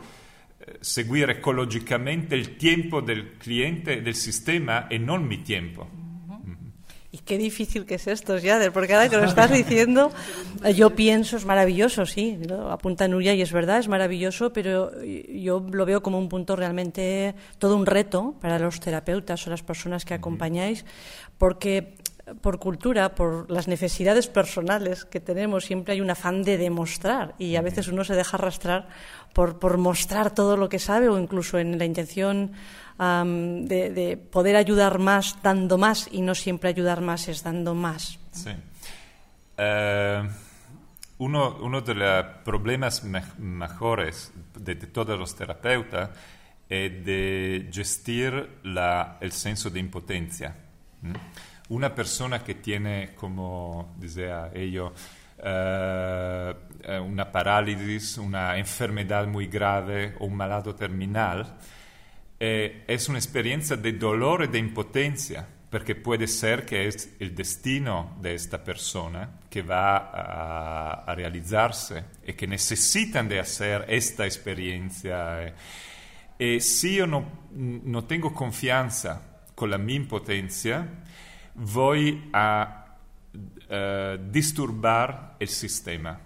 [0.82, 5.88] seguir ecológicamente el tiempo del cliente, del sistema, y no mi tiempo.
[7.11, 10.11] Y qué difícil que es esto, Yader, porque ahora que lo estás diciendo,
[10.76, 12.38] yo pienso, es maravilloso, sí,
[12.70, 17.34] apunta Nuria y es verdad, es maravilloso, pero yo lo veo como un punto realmente,
[17.57, 20.86] todo un reto para los terapeutas o las personas que acompañáis,
[21.39, 21.95] porque
[22.42, 27.56] por cultura, por las necesidades personales que tenemos, siempre hay un afán de demostrar y
[27.56, 28.88] a veces uno se deja arrastrar
[29.34, 32.52] por, por mostrar todo lo que sabe o incluso en la intención
[33.00, 38.20] de, poder ayudar más dando más y no siempre ayudar más es dando más.
[38.32, 38.52] Sí.
[39.58, 40.30] Eh,
[41.20, 46.10] uno, uno, de los problemas mejores de, todos los terapeutas
[46.68, 50.56] es de gestir la, el senso de impotencia
[51.70, 54.93] una persona que tiene, como decía ello,
[55.41, 56.53] eh,
[57.01, 61.57] una parálisis, una enfermedad muy grave o un malado terminal,
[62.39, 67.36] eh, es una experiencia de dolor y de impotencia, porque puede ser que es el
[67.36, 75.53] destino de esta persona que va a, realizarse y que necesitan de hacer esta experiencia.
[76.39, 79.22] Y si yo no, no tengo confianza
[79.53, 80.88] con la mi impotencia,
[81.60, 82.97] voy a
[83.34, 86.20] uh, disturbar el sistema.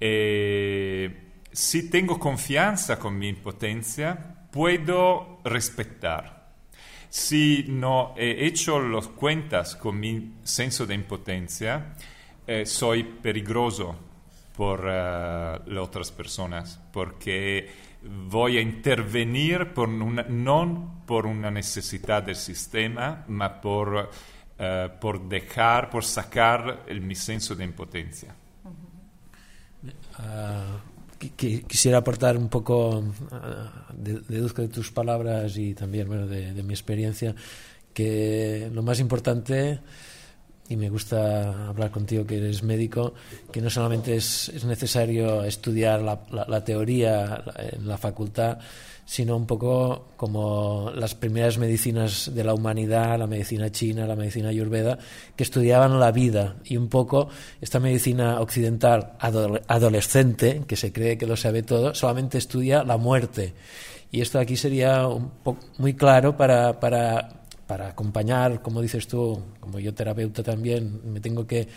[0.00, 1.10] E
[1.54, 4.16] si tengo confianza con mi impotencia,
[4.50, 6.52] puedo respetar.
[7.08, 11.94] Si no he hecho las cuentas con mi senso de impotencia,
[12.44, 13.96] eh, soy peligroso
[14.56, 17.70] por uh, las otras personas, porque
[18.04, 23.94] voy a intervenir por una, no por una necesidad del sistema, ma por,
[24.58, 28.34] uh, por dejar, por sacar el, mi senso de impotencia.
[30.18, 33.04] Uh, quisiera aportar un poco, uh,
[33.92, 37.34] deduzco de tus palabras y también bueno, de, de mi experiencia,
[37.92, 39.80] que lo más importante
[40.68, 43.12] y me gusta hablar contigo que eres médico,
[43.52, 48.58] que no solamente es, es necesario estudiar la, la, teoría en la facultad,
[49.04, 54.48] sino un poco como las primeras medicinas de la humanidad, la medicina china, la medicina
[54.48, 54.98] ayurveda,
[55.36, 57.28] que estudiaban la vida y un poco
[57.60, 63.52] esta medicina occidental adolescente, que se cree que lo sabe todo, solamente estudia la muerte.
[64.10, 65.32] Y esto aquí sería un
[65.76, 71.46] muy claro para, para para acompañar, como dices tú, como yo terapeuta también, me tengo
[71.46, 71.68] que,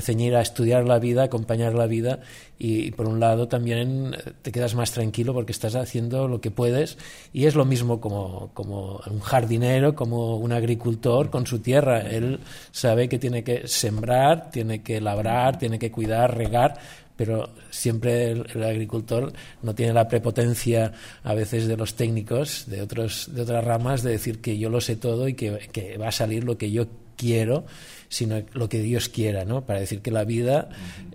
[0.00, 2.20] ceñir a estudiar la vida, acompañar la vida
[2.58, 6.50] y, por un lado también eh, te quedas más tranquilo porque estás haciendo lo que
[6.50, 6.98] puedes
[7.32, 12.00] y es lo mismo como, como un jardinero, como un agricultor con su tierra.
[12.00, 12.40] Él
[12.72, 16.78] sabe que tiene que sembrar, tiene que labrar, tiene que cuidar, regar,
[17.16, 20.92] pero siempre el, agricultor no tiene la prepotencia
[21.22, 24.80] a veces de los técnicos de, otros, de otras ramas de decir que yo lo
[24.80, 26.86] sé todo y que, va a salir lo que yo
[27.16, 27.64] quiero,
[28.08, 29.64] sino lo que Dios quiera, ¿no?
[29.64, 30.68] Para decir que la vida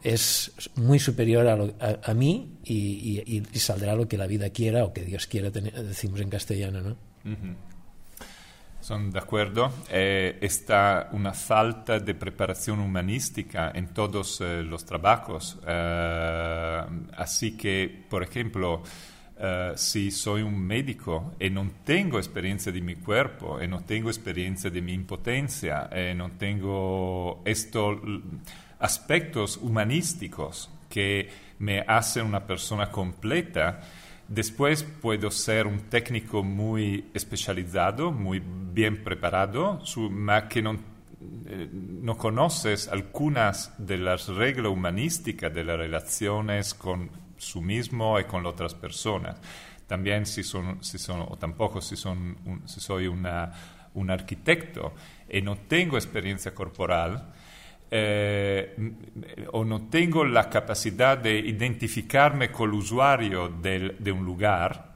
[0.04, 5.04] es muy superior a, a, mí y, saldrá lo que la vida quiera o que
[5.04, 6.98] Dios quiera, decimos en castellano, ¿no?
[8.82, 9.72] Sono d'accordo.
[9.90, 15.60] Eh, está una falta de preparación humanística en todos eh, los trabajos.
[15.68, 16.84] Eh,
[17.16, 18.82] así que, por ejemplo,
[19.38, 24.10] eh, si soy un médico e non tengo esperienza di mi cuerpo e non tengo
[24.10, 28.02] esperienza di mi impotencia e non tengo estos
[28.80, 31.30] aspectos humanísticos que
[31.60, 33.80] me hacen una persona completa,
[34.32, 40.80] Después puedo ser un técnico muy especializado, muy bien preparado, ma que no,
[41.48, 48.24] eh, no, conoces algunas de las reglas humanísticas de las relaciones con su mismo y
[48.24, 49.36] con otras personas.
[49.86, 53.52] También si son, si son o tampoco si, son un, si soy una,
[53.96, 54.94] un arquitecto
[55.30, 57.34] y no tengo experiencia corporal,
[57.92, 58.74] eh,
[59.52, 64.92] o no tengo la capacidad de identificarme con el usuario del, de un lugar,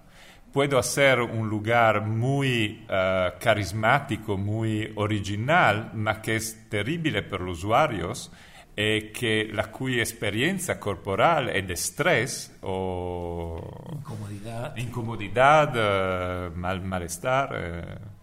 [0.54, 7.58] puedo hacer un lugar muy uh, carismático, muy original, ma que es terrible para los
[7.58, 8.32] usuarios
[8.74, 13.60] e que la cui experiencia corporal è di stress o
[13.92, 17.52] incomodidad, incomodidad uh, mal, malestar.
[17.52, 18.15] Uh,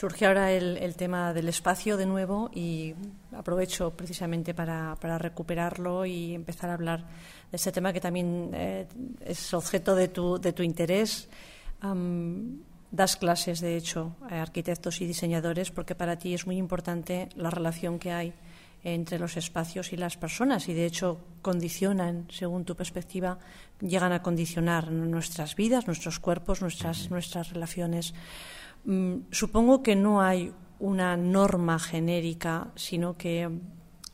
[0.00, 2.94] Surge ahora el, el, tema del espacio de nuevo y
[3.36, 7.04] aprovecho precisamente para, para, recuperarlo y empezar a hablar
[7.50, 8.86] de este tema que también eh,
[9.20, 11.28] es objeto de tu, de tu interés.
[11.82, 17.28] Um, das clases, de hecho, a arquitectos y diseñadores porque para ti es muy importante
[17.36, 18.32] la relación que hay
[18.82, 23.38] entre los espacios y las personas y de hecho condicionan, según tu perspectiva,
[23.82, 28.14] llegan a condicionar nuestras vidas, nuestros cuerpos, nuestras, nuestras relaciones.
[28.84, 33.48] Mm, supongo que no hay una norma genérica, sino que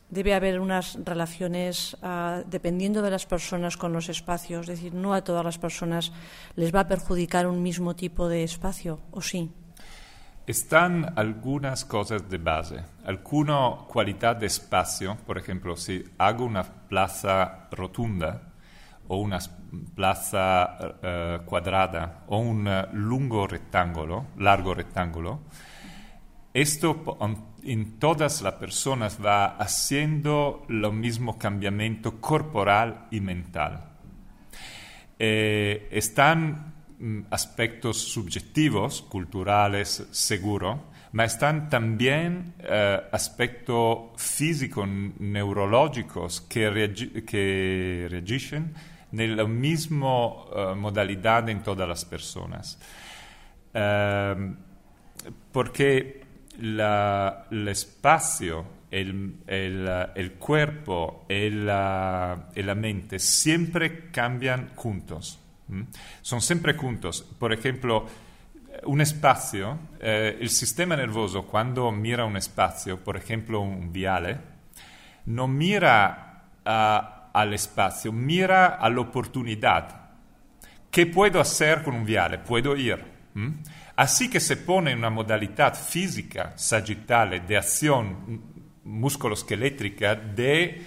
[0.08, 4.68] debe haber unas relaciones uh, dependiendo de las personas con los espacios.
[4.68, 6.12] Es decir, no a todas las personas
[6.54, 9.50] les va a perjudicar un mismo tipo de espacio, ¿o sí?
[10.46, 17.68] Están algunas cosas de base, alguna cualidad de espacio, por ejemplo, si hago una plaza
[17.72, 18.54] rotunda
[19.08, 19.38] o una
[19.94, 25.40] plaza uh, cuadrada o un lungo rectángulo, largo rectángulo,
[26.56, 27.18] esto
[27.64, 33.84] en todas las personas va haciendo lo mismo cambiamiento corporal y mental.
[35.18, 44.88] Eh, están mm, aspectos subjetivos, culturales, seguro, ma están también eh, aspectos físicos,
[45.18, 52.60] neurológicos que, reagi que reagiscono nella misma uh, modalità in tutte le persone.
[53.72, 54.54] Uh,
[55.50, 56.20] perché
[56.58, 65.38] la, l'espazio, el, el, el, cuerpo y la, y la mente siempre cambian juntos.
[66.20, 67.22] Son sempre juntos.
[67.38, 68.06] Por ejemplo,
[68.84, 74.54] un espacio, eh, il sistema nervoso quando mira un spazio, per esempio un viale,
[75.24, 80.08] non mira a al espacio, mira a la oportunidad.
[80.90, 82.38] ¿Qué puedo hacer con un viale?
[82.38, 82.98] Puedo ir.
[83.34, 83.50] ¿Mm?
[83.96, 88.40] Así que se pone una modalidad física, sagittale, de acción
[88.84, 90.82] musculoesquelétrica, de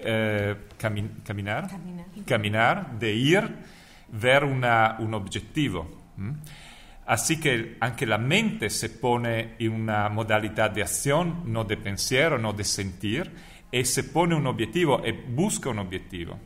[0.00, 3.50] eh, cami caminar, caminar, caminar, de ir
[4.08, 6.12] ver una, un objetivo.
[6.16, 6.32] ¿Mm?
[7.06, 12.38] Así que anche la mente se pone en una modalidad de acción, no de pensiero,
[12.38, 13.30] no de sentir,
[13.74, 16.38] e se pone un obiettivo e busca un obiettivo.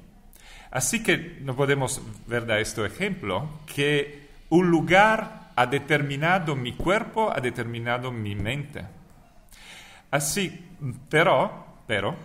[0.71, 7.31] Así que no podemos ver da este ejemplo que un lugar ha determinado mi cuerpo,
[7.31, 8.81] ha determinado mi mente.
[10.11, 10.49] Así,
[11.11, 12.17] pero, pero,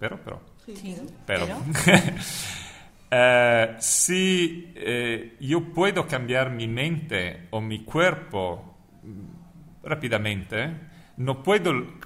[0.00, 0.96] pero, pero, Sí.
[1.24, 1.46] pero,
[3.10, 10.74] eh, si eh, yo puedo cambiar mi mente o mi cuerpo mm, rápidamente,
[11.16, 11.98] no puedo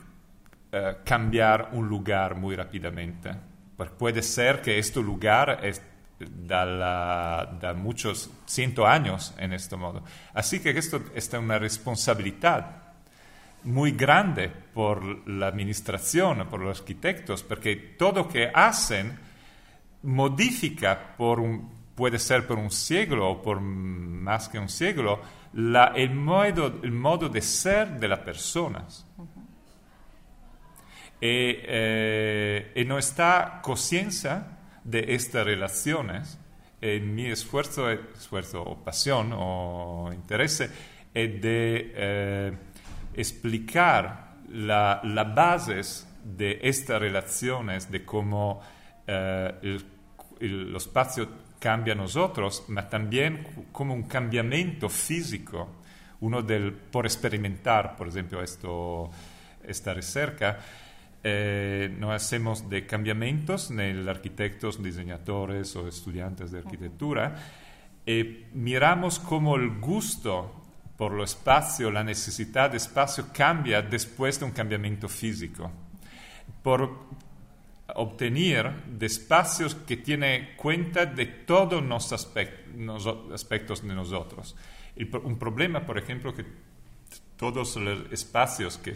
[0.73, 3.31] eh, cambiar un lugar muy rápidamente.
[3.77, 5.83] Porque puede ser que este lugar es
[6.31, 10.03] da, la, muchos cientos años en este modo.
[10.35, 12.83] Así que esto es una responsabilidad
[13.65, 19.19] muy grande por la administración, por los arquitectos, porque todo que hacen
[20.03, 25.21] modifica por un, puede ser por un siglo o por más que un siglo,
[25.53, 29.07] la, el, modo, el modo de ser de las personas.
[31.23, 36.37] Y, eh, y no está conciencia de estas relaciones.
[36.81, 40.71] En mi esfuerzo, esfuerzo o pasión o interés es
[41.15, 42.53] de eh,
[43.15, 48.61] explicar las la bases de estas relaciones, de cómo
[49.07, 49.79] eh,
[50.41, 51.29] el, espacio
[51.61, 55.69] cambia a nosotros, pero también como un cambiamiento físico,
[56.21, 59.09] uno del, por experimentar, por ejemplo, esto,
[59.63, 60.59] esta recerca,
[61.25, 67.37] eh, nos hacemos de cambiamientos en arquitectos, diseñadores o estudiantes de arquitectura
[68.05, 70.63] y miramos cómo el gusto
[70.97, 75.71] por lo espacio, la necesidad de espacio cambia después de un cambiamiento físico.
[76.63, 77.07] Por
[77.95, 84.57] obtener de espacios que tienen cuenta de todos los aspectos de nosotros.
[85.25, 86.45] un problema, por ejemplo, que
[87.37, 88.95] todos los espacios que,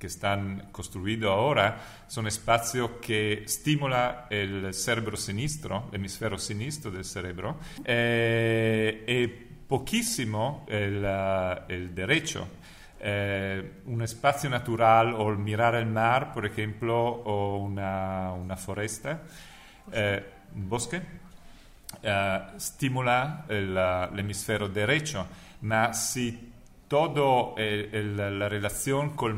[0.00, 1.78] que están construidos ahora
[2.08, 9.26] son espacios que estimulan el cerebro sinistro, el hemisferio sinistro del cerebro, eh, y
[9.68, 11.04] poquísimo el,
[11.68, 12.48] el derecho.
[13.02, 19.22] Eh, un espacio natural o mirar el mar, por ejemplo, o una, una foresta,
[19.92, 20.22] eh,
[20.54, 21.00] un bosque,
[22.02, 25.26] eh, estimula el, el, hemisferio derecho,
[25.62, 26.52] ma si
[26.88, 29.36] toda la relación con el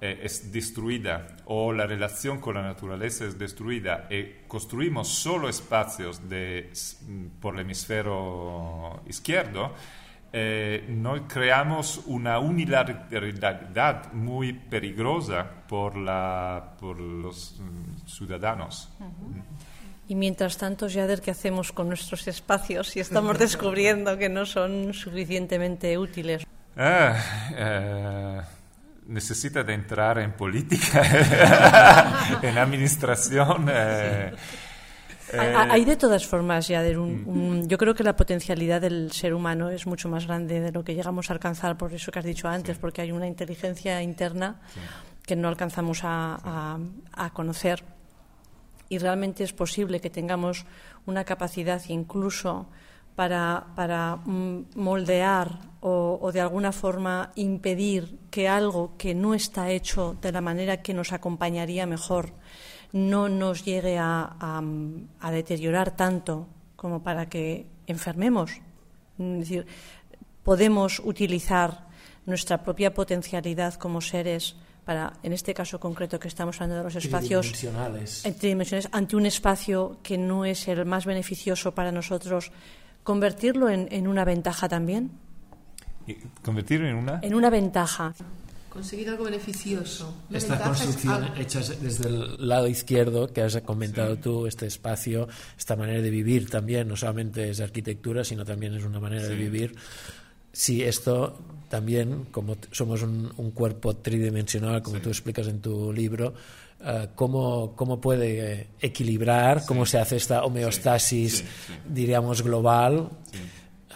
[0.00, 6.28] mar es destruida o la relación con la naturaleza es destruida y construimos solo espacios
[6.28, 6.70] de,
[7.40, 9.72] por el hemisferio izquierdo,
[10.32, 10.84] eh,
[11.28, 18.90] creamos una unilateralidad muy peligrosa por, la, por los mm, ciudadanos.
[20.08, 24.92] Y mientras tanto, Jader, ¿qué hacemos con nuestros espacios si estamos descubriendo que no son
[24.94, 26.46] suficientemente útiles?
[26.76, 27.16] Ah,
[27.56, 28.40] eh,
[29.08, 31.02] necesita de entrar en política,
[32.42, 33.66] en administración.
[33.70, 34.34] Eh,
[35.32, 37.66] eh, hay de todas formas, ya mm.
[37.66, 40.94] yo creo que la potencialidad del ser humano es mucho más grande de lo que
[40.94, 44.60] llegamos a alcanzar, por eso que has dicho antes, porque hay una inteligencia interna
[45.26, 46.78] que no alcanzamos a,
[47.32, 47.82] conocer.
[48.88, 50.64] Y realmente es posible que tengamos
[51.06, 52.68] una capacidad incluso
[53.16, 59.70] para, para mm, moldear o, o, de alguna forma impedir que algo que no está
[59.70, 62.32] hecho de la manera que nos acompañaría mejor
[62.92, 64.62] no nos llegue a,
[65.30, 68.52] deteriorar tanto como para que enfermemos.
[69.18, 69.66] Es decir,
[70.42, 71.86] podemos utilizar
[72.26, 76.96] nuestra propia potencialidad como seres para, en este caso concreto que estamos hablando de los
[76.96, 82.52] espacios tridimensionales, ante un espacio que no es el más beneficioso para nosotros,
[83.06, 85.12] convertirlo en, en una ventaja también.
[86.42, 87.20] ¿Convertirlo en una?
[87.22, 88.12] En una ventaja
[88.76, 90.14] conseguir algo beneficioso.
[90.30, 96.02] Esta construcción hecha desde el lado izquierdo, que has comentado tú, este espacio, esta manera
[96.02, 99.74] de vivir también, no solamente es arquitectura, sino también es una manera de vivir.
[100.52, 101.38] Si esto
[101.70, 106.34] también, como somos un, cuerpo tridimensional, como tú explicas en tu libro,
[106.86, 111.44] uh, ¿cómo, ¿cómo, puede equilibrar, cómo se hace esta homeostasis,
[111.86, 113.10] diríamos, global?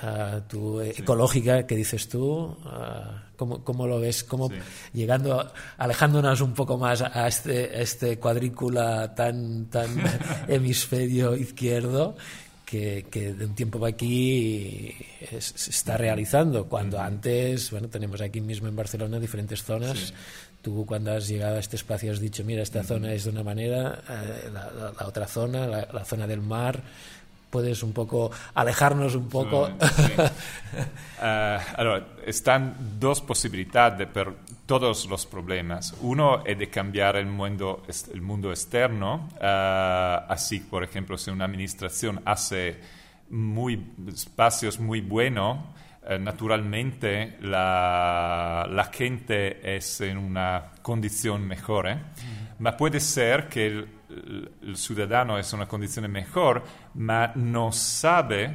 [0.03, 3.31] Uh, tu, ecológica que dices tú, uh,
[3.65, 4.23] ¿Cómo, lo ves?
[4.23, 4.51] ¿Cómo
[4.93, 9.89] llegando, alejándonos un poco más a este, este cuadrícula tan, tan
[10.49, 12.17] hemisferio izquierdo
[12.67, 14.95] que, de un tiempo para aquí
[15.39, 20.13] se está realizando, cuando antes, bueno, tenemos aquí mismo en Barcelona diferentes zonas.
[20.63, 23.43] Tú cuando has llegado a este espacio has dicho, mira, esta zona es de una
[23.43, 26.83] manera, eh, la, otra zona, la zona del mar,
[27.51, 29.69] puedes un poco alejarnos un poco.
[31.21, 34.33] Uh, están dos posibilidades para
[34.65, 35.95] todos los problemas.
[36.01, 37.83] Uno es de cambiar el mundo,
[38.15, 42.79] el mundo externo, uh, así, por ejemplo, si una administración hace
[43.31, 45.59] muy, espacios muy buenos,
[46.09, 51.89] uh, naturalmente la, la, gente es en una condición mejor.
[51.89, 51.99] ¿eh?
[52.59, 53.89] Ma puede ser que el,
[54.63, 58.55] el ciudadano es una condición mejor, ma no sabe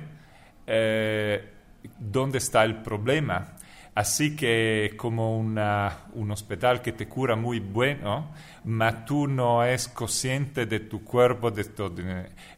[0.67, 1.53] eh,
[1.99, 3.53] dónde está el problema.
[3.93, 8.33] Así que como una, un hospital que te cura muy bueno,
[8.65, 11.95] ma tú no es consciente de tu cuerpo, de todo.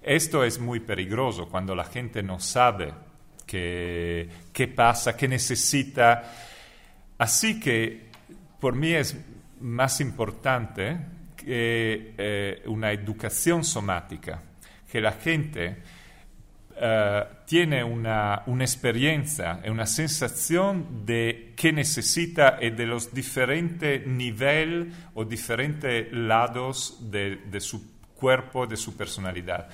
[0.02, 2.92] Esto es muy peligroso cuando la gente no sabe
[3.48, 6.32] qué pasa, qué necesita.
[7.18, 8.08] Así que
[8.60, 9.16] por mí es
[9.60, 10.98] más importante
[11.36, 14.42] que eh, una educación somática,
[14.92, 15.78] que la gente
[16.76, 24.94] eh, tiene una, una, experiencia una sensación de qué necesita y de los diferentes niveles
[25.14, 29.70] o diferentes lados de, de, su cuerpo, de su personalidad.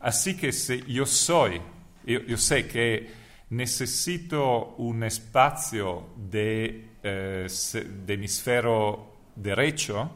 [0.00, 1.60] Así que si yo soy,
[2.06, 3.06] yo, yo sé que
[3.50, 7.46] necesito un espacio de, eh,
[8.04, 10.12] de hemisferio derecho,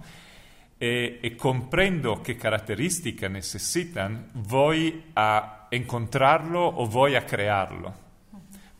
[0.78, 8.08] e, e comprendo che caratteristiche necessitan, voy a encontrarlo o voy a crearlo.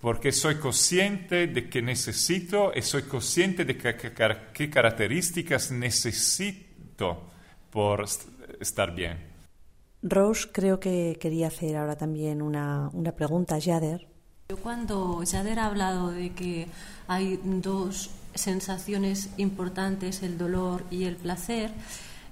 [0.00, 4.14] porque soy consciente de que necesito y soy consciente de que- que-
[4.50, 7.28] qué características necesito
[7.70, 8.26] por est-
[8.58, 9.18] estar bien.
[10.02, 14.08] Rose creo que quería hacer ahora también una, una pregunta a Jader.
[14.48, 16.66] Yo cuando Jader ha hablado de que
[17.06, 21.70] hay dos sensaciones importantes, el dolor y el placer,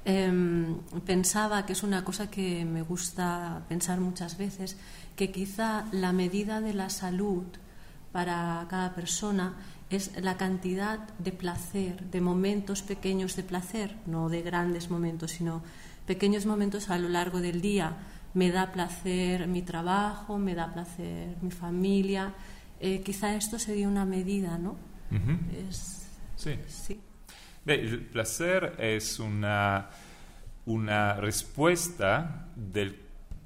[0.05, 4.77] em, pensaba que es una cosa que me gusta pensar muchas veces,
[5.16, 7.45] que quizá la medida de la salud
[8.12, 9.55] para cada persona
[9.91, 15.62] es la cantidad de placer, de momentos pequeños de placer, no de grandes momentos, sino
[16.09, 17.92] pequeños momentos a lo largo del día.
[18.34, 22.32] Me da placer mi trabajo, me da placer mi familia.
[22.80, 24.76] Eh, quizá esto sería una medida, ¿no?
[25.68, 26.06] Es,
[26.36, 26.59] Sí.
[26.66, 27.00] sí.
[27.64, 29.88] Beh, il placer es una,
[30.66, 32.94] una risposta del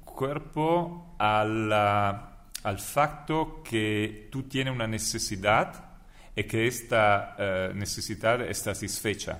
[0.05, 2.29] cuerpo alla-
[2.63, 5.91] al fatto che tu tienes una necesidad
[6.35, 9.39] e che esta eh, necesidad es satisfecha.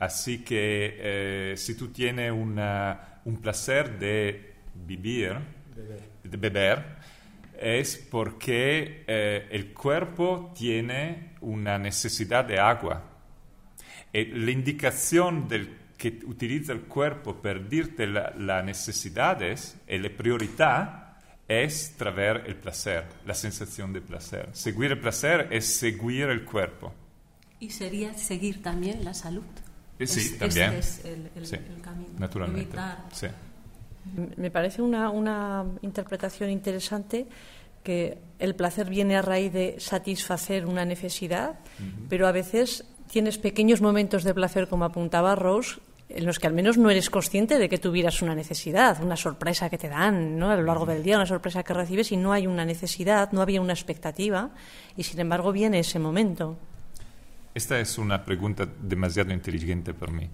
[0.00, 5.36] Así que eh, si tú tienes una- un placer de vivir,
[6.24, 6.84] de beber,
[7.60, 13.02] es porque eh, el cuerpo tiene una necesidad de agua.
[14.12, 20.08] E la indicación del, que utilizza il cuerpo per dirte la, las necesidades e le
[20.10, 24.48] priorità es traver el placer, la sensación de placer.
[24.52, 26.94] Seguir el placer es seguir el cuerpo.
[27.60, 29.44] Y sería seguir también la salud.
[30.06, 30.72] Sí, Es- también.
[30.74, 32.10] Este es el, el- Sí, el camino.
[32.18, 32.76] Naturalmente.
[33.12, 33.26] Sí.
[34.36, 37.26] Me parece una, una interpretación interesante
[37.82, 41.58] que el placer viene a raíz de satisfacer una necesidad,
[42.08, 46.52] pero a veces tienes pequeños momentos de placer, como apuntaba Rose, en los que al
[46.54, 50.50] menos no eres consciente de que tuvieras una necesidad, una sorpresa que te dan ¿no?
[50.50, 53.42] a lo largo del día, una sorpresa que recibes y no hay una necesidad, no
[53.42, 54.50] había una expectativa
[54.96, 56.56] y sin embargo viene ese momento.
[57.52, 60.30] Esta es una pregunta demasiado inteligente para mí.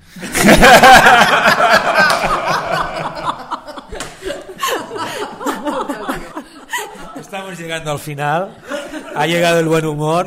[7.19, 8.55] Estamos llegando al final.
[9.15, 10.27] Ha llegado el buen humor.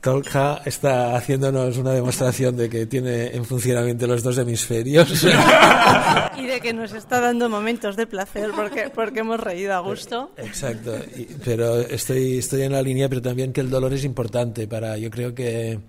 [0.00, 5.24] Tolka está haciéndonos una demostración de que tiene en funcionamiento los dos hemisferios.
[6.38, 10.30] Y de que nos está dando momentos de placer porque, porque hemos reído a gusto.
[10.38, 14.66] Exacto, y- pero estoy, estoy en la línea, pero también que el dolor es importante
[14.66, 15.80] para, yo creo que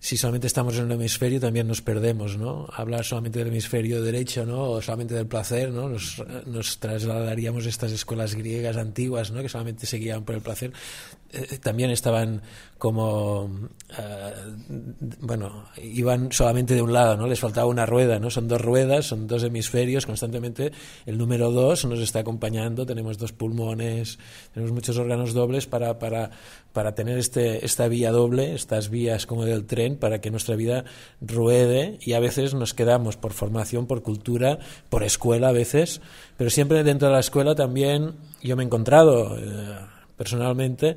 [0.00, 2.68] si solamente estamos en un hemisferio también nos perdemos, ¿no?
[2.72, 4.70] Hablar solamente del hemisferio derecho, ¿no?
[4.70, 5.88] O solamente del placer, ¿no?
[5.88, 9.42] Nos, nos trasladaríamos a estas escuelas griegas antiguas, ¿no?
[9.42, 10.72] Que solamente se guiaban por el placer.
[11.32, 12.42] Eh, también estaban
[12.78, 13.50] como,
[13.98, 14.32] eh,
[15.20, 17.26] bueno, iban solamente de un lado, ¿no?
[17.26, 18.30] Les faltaba una rueda, ¿no?
[18.30, 20.70] Son dos ruedas, son dos hemisferios, constantemente
[21.04, 24.20] el número dos nos está acompañando, tenemos dos pulmones,
[24.54, 26.30] tenemos muchos órganos dobles para, para,
[26.72, 30.84] para tener este, esta vía doble, estas vías como del tren, para que nuestra vida
[31.20, 36.00] ruede y a veces nos quedamos por formación, por cultura, por escuela a veces,
[36.36, 39.78] pero siempre dentro de la escuela también yo me he encontrado eh,
[40.16, 40.96] personalmente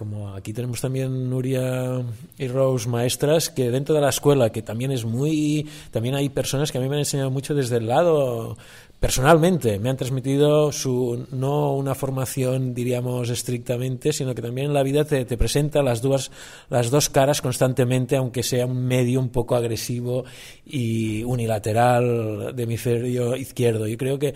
[0.00, 2.02] como aquí tenemos también Nuria
[2.38, 6.72] y Rose maestras que dentro de la escuela que también es muy también hay personas
[6.72, 8.56] que a mí me han enseñado mucho desde el lado
[8.98, 9.78] personalmente.
[9.78, 15.04] Me han transmitido su no una formación diríamos estrictamente sino que también en la vida
[15.04, 16.30] te, te presenta las dos
[16.70, 20.24] las dos caras constantemente aunque sea un medio un poco agresivo
[20.64, 23.86] y unilateral de hemisferio izquierdo.
[23.86, 24.32] Yo creo que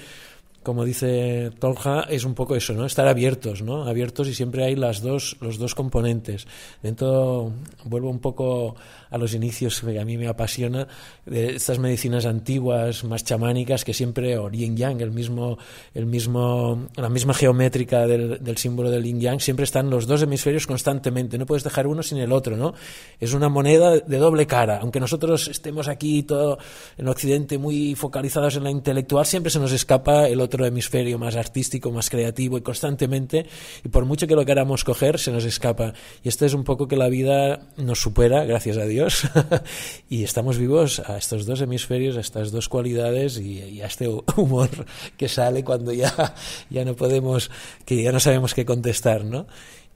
[0.65, 2.87] como dice Tolja, es un poco eso, ¿no?
[2.87, 3.85] Estar abiertos, ¿no?
[3.85, 6.49] Abiertos y siempre hay las dos, los dos componentes.
[6.83, 7.53] Dentro,
[7.85, 8.75] vuelvo un poco
[9.15, 10.89] a los inicios que a mí me apasiona,
[11.25, 15.57] de estas medicinas antiguas, más chamánicas, que siempre, o yin yang, el mismo,
[15.95, 20.23] el mismo, la misma geométrica del, del símbolo del yin yang, siempre están los dos
[20.23, 21.39] hemisferios constantemente.
[21.39, 22.75] No puedes dejar uno sin el otro, ¿no?
[23.21, 24.81] Es una moneda de doble cara.
[24.83, 26.59] Aunque nosotros estemos aquí todo
[26.99, 31.37] en Occidente muy focalizados en la intelectual, siempre se nos escapa el otro hemisferio más
[31.37, 33.47] artístico, más creativo y constantemente,
[33.85, 35.93] y por mucho que lo queramos coger, se nos escapa.
[36.25, 39.04] Y esto es un poco que la vida nos supera, gracias a Dios,
[40.09, 44.71] y estamos vivos a estos dos hemisferios, a estas dos cualidades y, a este humor
[45.17, 46.35] que sale cuando ya,
[46.71, 47.51] ya no podemos,
[47.85, 49.47] que ya no sabemos qué contestar, ¿no?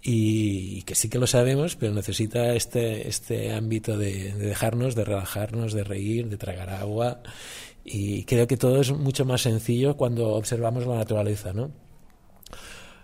[0.00, 5.04] y que sí que lo sabemos, pero necesita este, este ámbito de, de, dejarnos, de
[5.04, 7.20] relajarnos, de reír, de tragar agua.
[7.84, 11.72] Y creo que todo es mucho más sencillo cuando observamos la naturaleza, ¿no?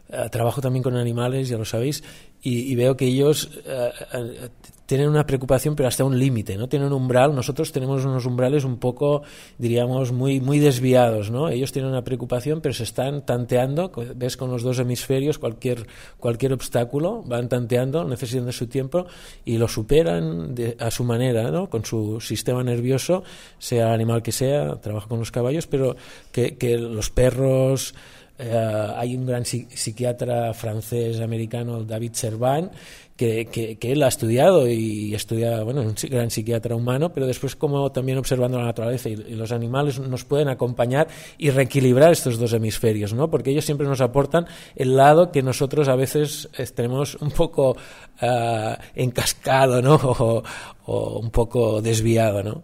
[0.08, 2.04] Uh, trabajo también con animales, ya lo sabéis,
[2.46, 4.48] y, veo que ellos uh,
[4.84, 6.68] tienen una preocupación, pero hasta un límite, ¿no?
[6.68, 9.22] Tienen un umbral, nosotros tenemos unos umbrales un poco,
[9.56, 11.48] diríamos, muy, muy desviados, ¿no?
[11.48, 15.86] Ellos tienen una preocupación, pero se están tanteando, ves con los dos hemisferios, cualquier,
[16.18, 19.06] cualquier obstáculo, van tanteando, necesitan de su tiempo
[19.46, 21.70] y lo superan a su manera, ¿no?
[21.70, 23.24] Con su sistema nervioso,
[23.58, 25.96] sea el animal que sea, trabaja con los caballos, pero
[26.30, 27.94] que, que los perros,
[28.36, 32.70] eh, hay un gran psiquiatra francés americano, David Servan,
[33.16, 38.18] que, él ha estudiado y estudia, bueno, un gran psiquiatra humano, pero después como también
[38.18, 41.06] observando la naturaleza y, los animales nos pueden acompañar
[41.38, 43.30] y reequilibrar estos dos hemisferios, ¿no?
[43.30, 47.76] Porque ellos siempre nos aportan el lado que nosotros a veces eh, tenemos un poco
[48.20, 49.94] uh, encascado, ¿no?
[50.24, 50.42] O,
[50.86, 52.62] o un poco desviado, ¿no?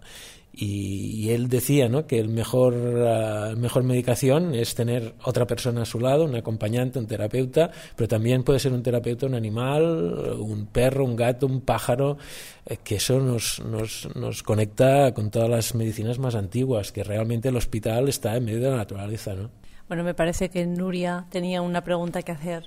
[0.53, 2.07] Y, él decía ¿no?
[2.07, 6.99] que el mejor, la mejor medicación es tener otra persona a su lado, un acompañante,
[6.99, 11.61] un terapeuta, pero también puede ser un terapeuta, un animal, un perro, un gato, un
[11.61, 12.19] pájaro,
[12.67, 17.49] eh, que eso nos, nos, nos conecta con todas las medicinas más antiguas, que realmente
[17.49, 19.35] el hospital está en medio de la naturaleza.
[19.35, 19.51] ¿no?
[19.87, 22.65] Bueno, me parece que Nuria tenía una pregunta que hacer.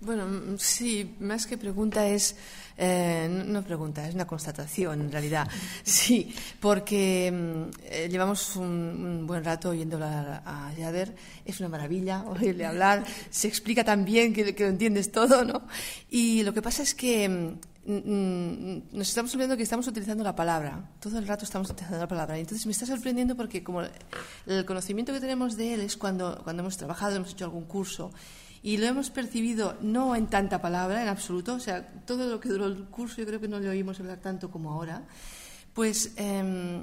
[0.00, 2.36] Bueno, mm, sí, más que pregunta es,
[2.76, 5.48] eh, no pregunta, es una constatación en realidad.
[5.84, 11.14] Sí, porque mm, eh, llevamos un, buen rato oyéndola a, a Yader,
[11.44, 15.62] es una maravilla oírle hablar, se explica tan bien que, lo entiendes todo, ¿no?
[16.10, 20.90] Y lo que pasa es que mm, nos estamos olvidando que estamos utilizando la palabra,
[21.00, 22.38] todo el rato estamos utilizando la palabra.
[22.38, 23.82] Entonces me está sorprendiendo porque como
[24.46, 28.12] el conocimiento que tenemos de él es cuando, cuando hemos trabajado, hemos hecho algún curso
[28.64, 32.48] y lo hemos percibido no en tanta palabra, en absoluto, o sea, todo lo que
[32.48, 35.02] duró el curso yo creo que no le oímos hablar tanto como ahora,
[35.74, 36.82] pues em,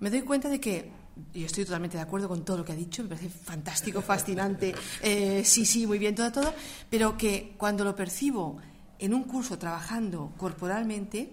[0.00, 0.90] me doy cuenta de que
[1.34, 4.74] yo estoy totalmente de acuerdo con todo lo que ha dicho, me parece fantástico, fascinante,
[5.02, 6.54] eh, sí, sí, muy bien, todo, todo,
[6.88, 8.56] pero que cuando lo percibo
[8.98, 11.30] en un curso trabajando corporalmente,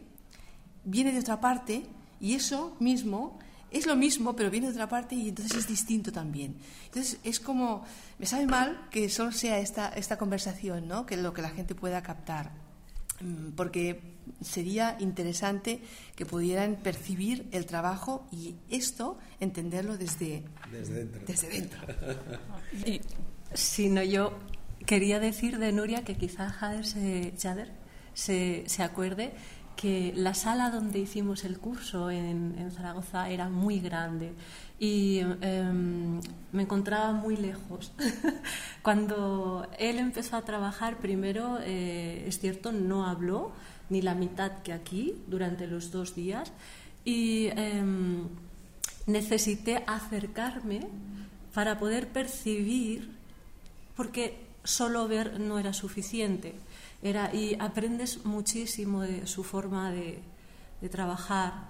[0.83, 1.85] viene de otra parte
[2.19, 3.39] y eso mismo
[3.71, 6.55] es lo mismo, pero viene de otra parte y entonces es distinto también.
[6.85, 7.83] Entonces es como,
[8.19, 11.05] me sabe mal que solo sea esta, esta conversación, ¿no?
[11.05, 12.51] que lo que la gente pueda captar,
[13.21, 15.81] mm, porque sería interesante
[16.15, 20.43] que pudieran percibir el trabajo y esto entenderlo desde,
[21.27, 21.79] desde dentro.
[23.53, 24.33] Si no, yo
[24.85, 27.33] quería decir de Nuria que quizá Jader se,
[28.13, 29.33] se, se acuerde
[29.75, 34.33] que la sala donde hicimos el curso en, Zaragoza era muy grande
[34.79, 36.19] y em,
[36.51, 37.91] me encontraba muy lejos.
[38.81, 43.51] Cuando él empezó a trabajar, primero, eh, es cierto, no habló
[43.89, 46.51] ni la mitad que aquí durante los dos días
[47.03, 48.27] y em,
[49.05, 50.87] necesité acercarme
[51.53, 53.11] para poder percibir,
[53.95, 56.55] porque solo ver no era suficiente
[57.05, 60.23] era, y aprendes muchísimo de su forma de,
[60.89, 61.69] trabajar,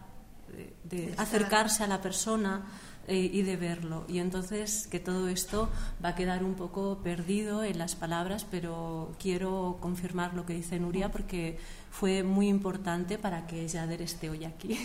[0.86, 2.64] de, acercarse a la persona
[3.08, 4.06] eh, y de verlo.
[4.08, 5.70] Y entonces que todo esto
[6.04, 10.80] va a quedar un poco perdido en las palabras, pero quiero confirmar lo que dice
[10.80, 11.60] Nuria porque
[11.98, 14.78] fue muy importante para que Jader esté hoy aquí.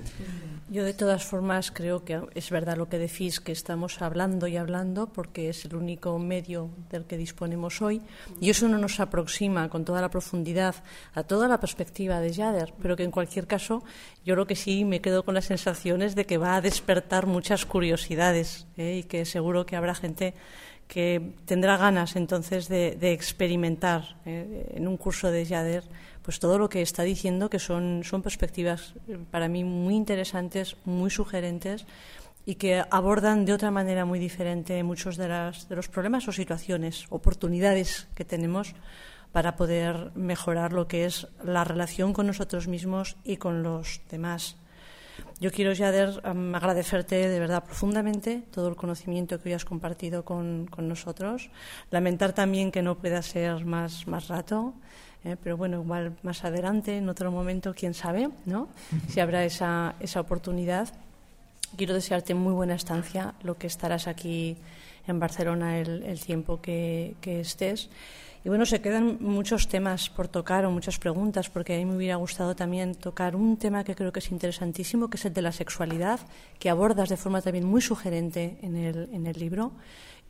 [0.70, 4.56] Yo de todas formas creo que es verdad lo que decís, que estamos hablando y
[4.56, 8.00] hablando porque es el único medio del que disponemos hoy
[8.40, 10.74] y eso no nos aproxima con toda la profundidad
[11.14, 13.82] a toda la perspectiva de Jader, pero que en cualquier caso
[14.24, 17.66] yo creo que sí me quedo con las sensaciones de que va a despertar muchas
[17.66, 19.00] curiosidades ¿eh?
[19.00, 20.34] y que seguro que habrá gente
[20.86, 24.72] que tendrá ganas entonces de, experimentar ¿eh?
[24.74, 25.84] en un curso de Jader
[26.28, 30.76] pues todo lo que está diciendo, que son, son perspectivas eh, para mí muy interesantes,
[30.84, 31.86] muy sugerentes
[32.44, 36.32] y que abordan de otra manera muy diferente muchos de, las, de los problemas o
[36.32, 38.74] situaciones, oportunidades que tenemos
[39.32, 44.58] para poder mejorar lo que es la relación con nosotros mismos y con los demás.
[45.40, 50.66] Yo quiero, Jader, agradecerte de verdad profundamente todo el conocimiento que hoy has compartido con,
[50.66, 51.48] con nosotros.
[51.90, 54.74] Lamentar también que no pueda ser más, más rato.
[55.24, 55.36] ¿Eh?
[55.42, 58.68] pero bueno, igual más adelante, en otro momento, quién sabe, ¿no?
[59.08, 60.88] Si habrá esa, esa oportunidad.
[61.76, 64.56] Quiero desearte muy buena estancia, lo que estarás aquí
[65.06, 67.90] en Barcelona el, tiempo que, que, estés.
[68.44, 71.96] Y bueno, se quedan muchos temas por tocar o muchas preguntas, porque a mí me
[71.96, 75.42] hubiera gustado también tocar un tema que creo que es interesantísimo, que es el de
[75.42, 76.20] la sexualidad,
[76.58, 79.72] que abordas de forma también muy sugerente en el, en el libro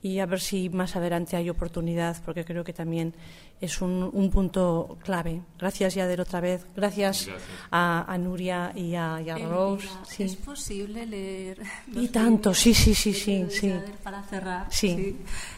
[0.00, 3.14] y a ver si más adelante hay oportunidad, porque creo que también
[3.60, 5.42] es un, un punto clave.
[5.58, 6.64] Gracias, Yader, otra vez.
[6.76, 7.28] Gracias,
[7.72, 9.88] A, a, Nuria y a, y a Rose.
[10.08, 10.22] Sí.
[10.22, 11.60] ¿Es posible leer?
[11.92, 13.46] Y tanto, sí, sí, sí, sí.
[13.50, 13.74] sí.
[14.04, 14.66] Para cerrar.
[14.70, 14.94] Sí.
[14.94, 15.16] sí.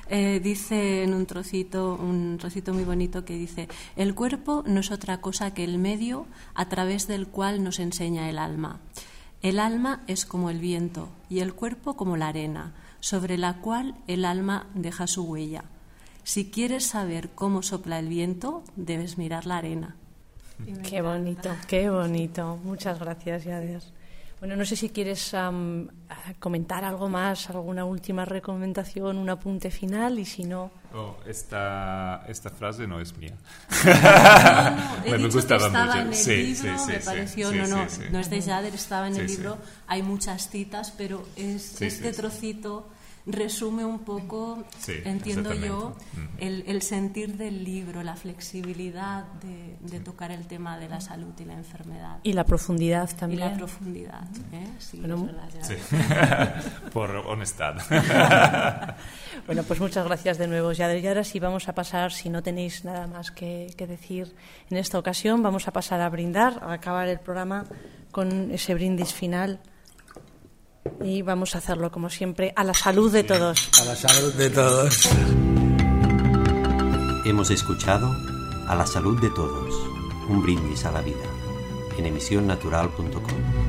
[0.08, 4.90] Eh, dice en un trocito, un trocito muy bonito que dice: El cuerpo no es
[4.90, 8.80] otra cosa que el medio a través del cual nos enseña el alma.
[9.42, 13.94] El alma es como el viento y el cuerpo como la arena sobre la cual
[14.06, 15.64] el alma deja su huella.
[16.22, 19.96] Si quieres saber cómo sopla el viento, debes mirar la arena.
[20.88, 22.58] Qué bonito, qué bonito.
[22.62, 23.82] Muchas gracias, Yader.
[24.40, 25.86] Bueno, no sé si quieres um,
[26.38, 30.70] comentar algo más, alguna última recomendación, un apunte final y si no...
[30.94, 33.36] Oh, esta, esta frase no es mía.
[33.84, 35.98] No, no, me gustaba mucho.
[35.98, 39.08] En el sí, libro, sí, sí, me pareció, no, no, no es de Jader, estaba
[39.08, 42.88] en el libro, hay muchas citas, pero es este trocito
[43.32, 45.96] resume un poco, sí, entiendo yo,
[46.38, 51.32] el, el, sentir del libro, la flexibilidad de, de, tocar el tema de la salud
[51.38, 52.18] y la enfermedad.
[52.22, 53.42] Y la profundidad también.
[53.42, 54.66] Y la profundidad, ¿eh?
[54.78, 56.54] sí, bueno, verdad,
[56.92, 57.76] Por honestad.
[59.46, 61.02] bueno, pues muchas gracias de nuevo, Yader.
[61.02, 64.34] Y ahora sí vamos a pasar, si no tenéis nada más que, que decir
[64.70, 67.64] en esta ocasión, vamos a pasar a brindar, a acabar el programa
[68.10, 69.60] con ese brindis final
[71.02, 73.68] y vamos a hacerlo como siempre a la salud de todos.
[73.80, 75.08] A la salud de todos.
[77.24, 78.10] Hemos escuchado
[78.66, 79.74] A la salud de todos,
[80.28, 81.26] un brindis a la vida,
[81.98, 83.59] en emisionnatural.com.